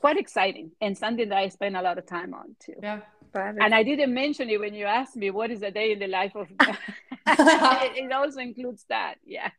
quite 0.00 0.18
exciting 0.18 0.72
and 0.80 0.98
something 0.98 1.28
that 1.28 1.38
I 1.38 1.48
spend 1.48 1.76
a 1.76 1.82
lot 1.82 1.98
of 1.98 2.06
time 2.06 2.34
on 2.34 2.56
too. 2.60 2.74
Yeah. 2.82 3.00
And 3.34 3.74
I 3.74 3.82
didn't 3.82 4.12
mention 4.12 4.50
it 4.50 4.60
when 4.60 4.74
you 4.74 4.84
asked 4.84 5.16
me 5.16 5.30
what 5.30 5.50
is 5.50 5.62
a 5.62 5.70
day 5.70 5.92
in 5.92 5.98
the 6.00 6.06
life 6.06 6.34
of 6.34 6.48
it, 6.50 6.76
it 7.26 8.12
also 8.12 8.40
includes 8.40 8.84
that. 8.90 9.14
Yeah. 9.24 9.50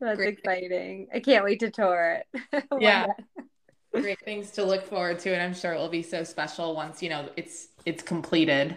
That's 0.00 0.16
Great. 0.16 0.38
exciting. 0.38 1.08
I 1.14 1.20
can't 1.20 1.44
wait 1.44 1.60
to 1.60 1.70
tour 1.70 2.22
it. 2.32 2.64
yeah. 2.80 3.06
Great 4.02 4.20
things 4.20 4.50
to 4.52 4.64
look 4.64 4.86
forward 4.86 5.18
to 5.20 5.32
and 5.32 5.42
I'm 5.42 5.54
sure 5.54 5.72
it 5.72 5.78
will 5.78 5.88
be 5.88 6.02
so 6.02 6.24
special 6.24 6.74
once, 6.74 7.02
you 7.02 7.08
know, 7.08 7.28
it's 7.36 7.68
it's 7.84 8.02
completed. 8.02 8.76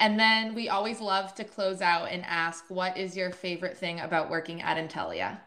And 0.00 0.18
then 0.18 0.54
we 0.54 0.68
always 0.68 1.00
love 1.00 1.34
to 1.36 1.44
close 1.44 1.80
out 1.80 2.10
and 2.10 2.24
ask 2.24 2.64
what 2.68 2.96
is 2.96 3.16
your 3.16 3.32
favorite 3.32 3.76
thing 3.76 4.00
about 4.00 4.30
working 4.30 4.62
at 4.62 4.76
Intellia? 4.76 5.38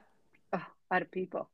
Oh, 0.54 0.66
our 0.90 1.06
people. 1.06 1.50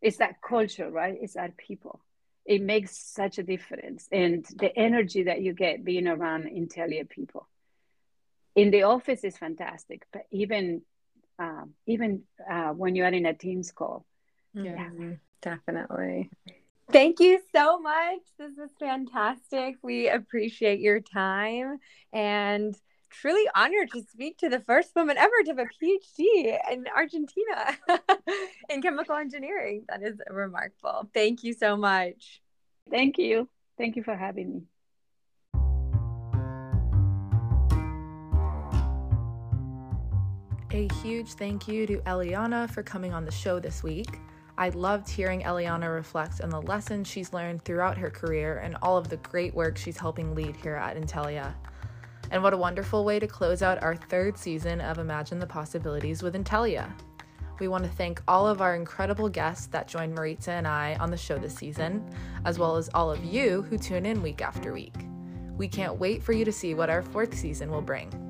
It's 0.00 0.18
that 0.18 0.40
culture, 0.40 0.90
right? 0.90 1.16
It's 1.20 1.36
our 1.36 1.50
people. 1.56 2.00
It 2.44 2.62
makes 2.62 2.96
such 2.96 3.38
a 3.38 3.42
difference. 3.42 4.08
And 4.12 4.46
the 4.56 4.76
energy 4.76 5.24
that 5.24 5.42
you 5.42 5.52
get 5.52 5.84
being 5.84 6.06
around 6.06 6.44
Intellia 6.44 7.08
people. 7.08 7.48
In 8.54 8.70
the 8.70 8.84
office 8.84 9.24
is 9.24 9.36
fantastic, 9.36 10.06
but 10.12 10.22
even 10.30 10.82
um, 11.38 11.74
even 11.86 12.22
uh, 12.50 12.70
when 12.70 12.94
you 12.96 13.04
are 13.04 13.12
in 13.12 13.26
a 13.26 13.34
Teams 13.34 13.70
call. 13.72 14.06
Yeah, 14.54 14.88
yeah, 14.98 15.12
definitely. 15.42 16.30
Thank 16.92 17.18
you 17.18 17.40
so 17.54 17.80
much. 17.80 18.20
This 18.38 18.52
is 18.58 18.70
fantastic. 18.78 19.76
We 19.82 20.08
appreciate 20.08 20.78
your 20.80 21.00
time 21.00 21.78
and 22.12 22.76
truly 23.10 23.48
honored 23.54 23.90
to 23.92 24.02
speak 24.02 24.38
to 24.38 24.48
the 24.48 24.60
first 24.60 24.94
woman 24.94 25.16
ever 25.16 25.32
to 25.44 25.50
have 25.50 25.58
a 25.58 25.64
PhD 25.64 26.58
in 26.70 26.84
Argentina 26.94 27.76
in 28.68 28.82
chemical 28.82 29.16
engineering. 29.16 29.84
That 29.88 30.02
is 30.02 30.20
remarkable. 30.30 31.08
Thank 31.12 31.42
you 31.42 31.54
so 31.54 31.76
much. 31.76 32.40
Thank 32.88 33.18
you. 33.18 33.48
Thank 33.78 33.96
you 33.96 34.04
for 34.04 34.16
having 34.16 34.52
me. 34.52 34.62
A 40.72 40.88
huge 41.02 41.32
thank 41.32 41.68
you 41.68 41.86
to 41.86 41.98
Eliana 42.00 42.68
for 42.68 42.82
coming 42.82 43.14
on 43.14 43.24
the 43.24 43.30
show 43.30 43.58
this 43.58 43.82
week. 43.82 44.18
I 44.58 44.70
loved 44.70 45.10
hearing 45.10 45.42
Eliana 45.42 45.94
reflect 45.94 46.40
on 46.40 46.48
the 46.48 46.62
lessons 46.62 47.06
she's 47.08 47.34
learned 47.34 47.62
throughout 47.62 47.98
her 47.98 48.08
career 48.08 48.58
and 48.58 48.76
all 48.80 48.96
of 48.96 49.10
the 49.10 49.18
great 49.18 49.54
work 49.54 49.76
she's 49.76 49.98
helping 49.98 50.34
lead 50.34 50.56
here 50.56 50.76
at 50.76 50.96
Intellia. 50.96 51.52
And 52.30 52.42
what 52.42 52.54
a 52.54 52.56
wonderful 52.56 53.04
way 53.04 53.18
to 53.18 53.26
close 53.26 53.60
out 53.60 53.82
our 53.82 53.94
third 53.94 54.38
season 54.38 54.80
of 54.80 54.98
Imagine 54.98 55.38
the 55.38 55.46
Possibilities 55.46 56.22
with 56.22 56.34
Intellia. 56.34 56.90
We 57.60 57.68
want 57.68 57.84
to 57.84 57.90
thank 57.90 58.22
all 58.26 58.46
of 58.46 58.62
our 58.62 58.74
incredible 58.74 59.28
guests 59.28 59.66
that 59.68 59.88
joined 59.88 60.14
Maritza 60.14 60.52
and 60.52 60.66
I 60.66 60.96
on 61.00 61.10
the 61.10 61.16
show 61.18 61.38
this 61.38 61.54
season, 61.54 62.08
as 62.46 62.58
well 62.58 62.76
as 62.76 62.88
all 62.94 63.10
of 63.10 63.24
you 63.24 63.62
who 63.62 63.76
tune 63.76 64.06
in 64.06 64.22
week 64.22 64.40
after 64.40 64.72
week. 64.72 64.94
We 65.58 65.68
can't 65.68 65.98
wait 65.98 66.22
for 66.22 66.32
you 66.32 66.46
to 66.46 66.52
see 66.52 66.72
what 66.72 66.90
our 66.90 67.02
fourth 67.02 67.36
season 67.36 67.70
will 67.70 67.82
bring. 67.82 68.25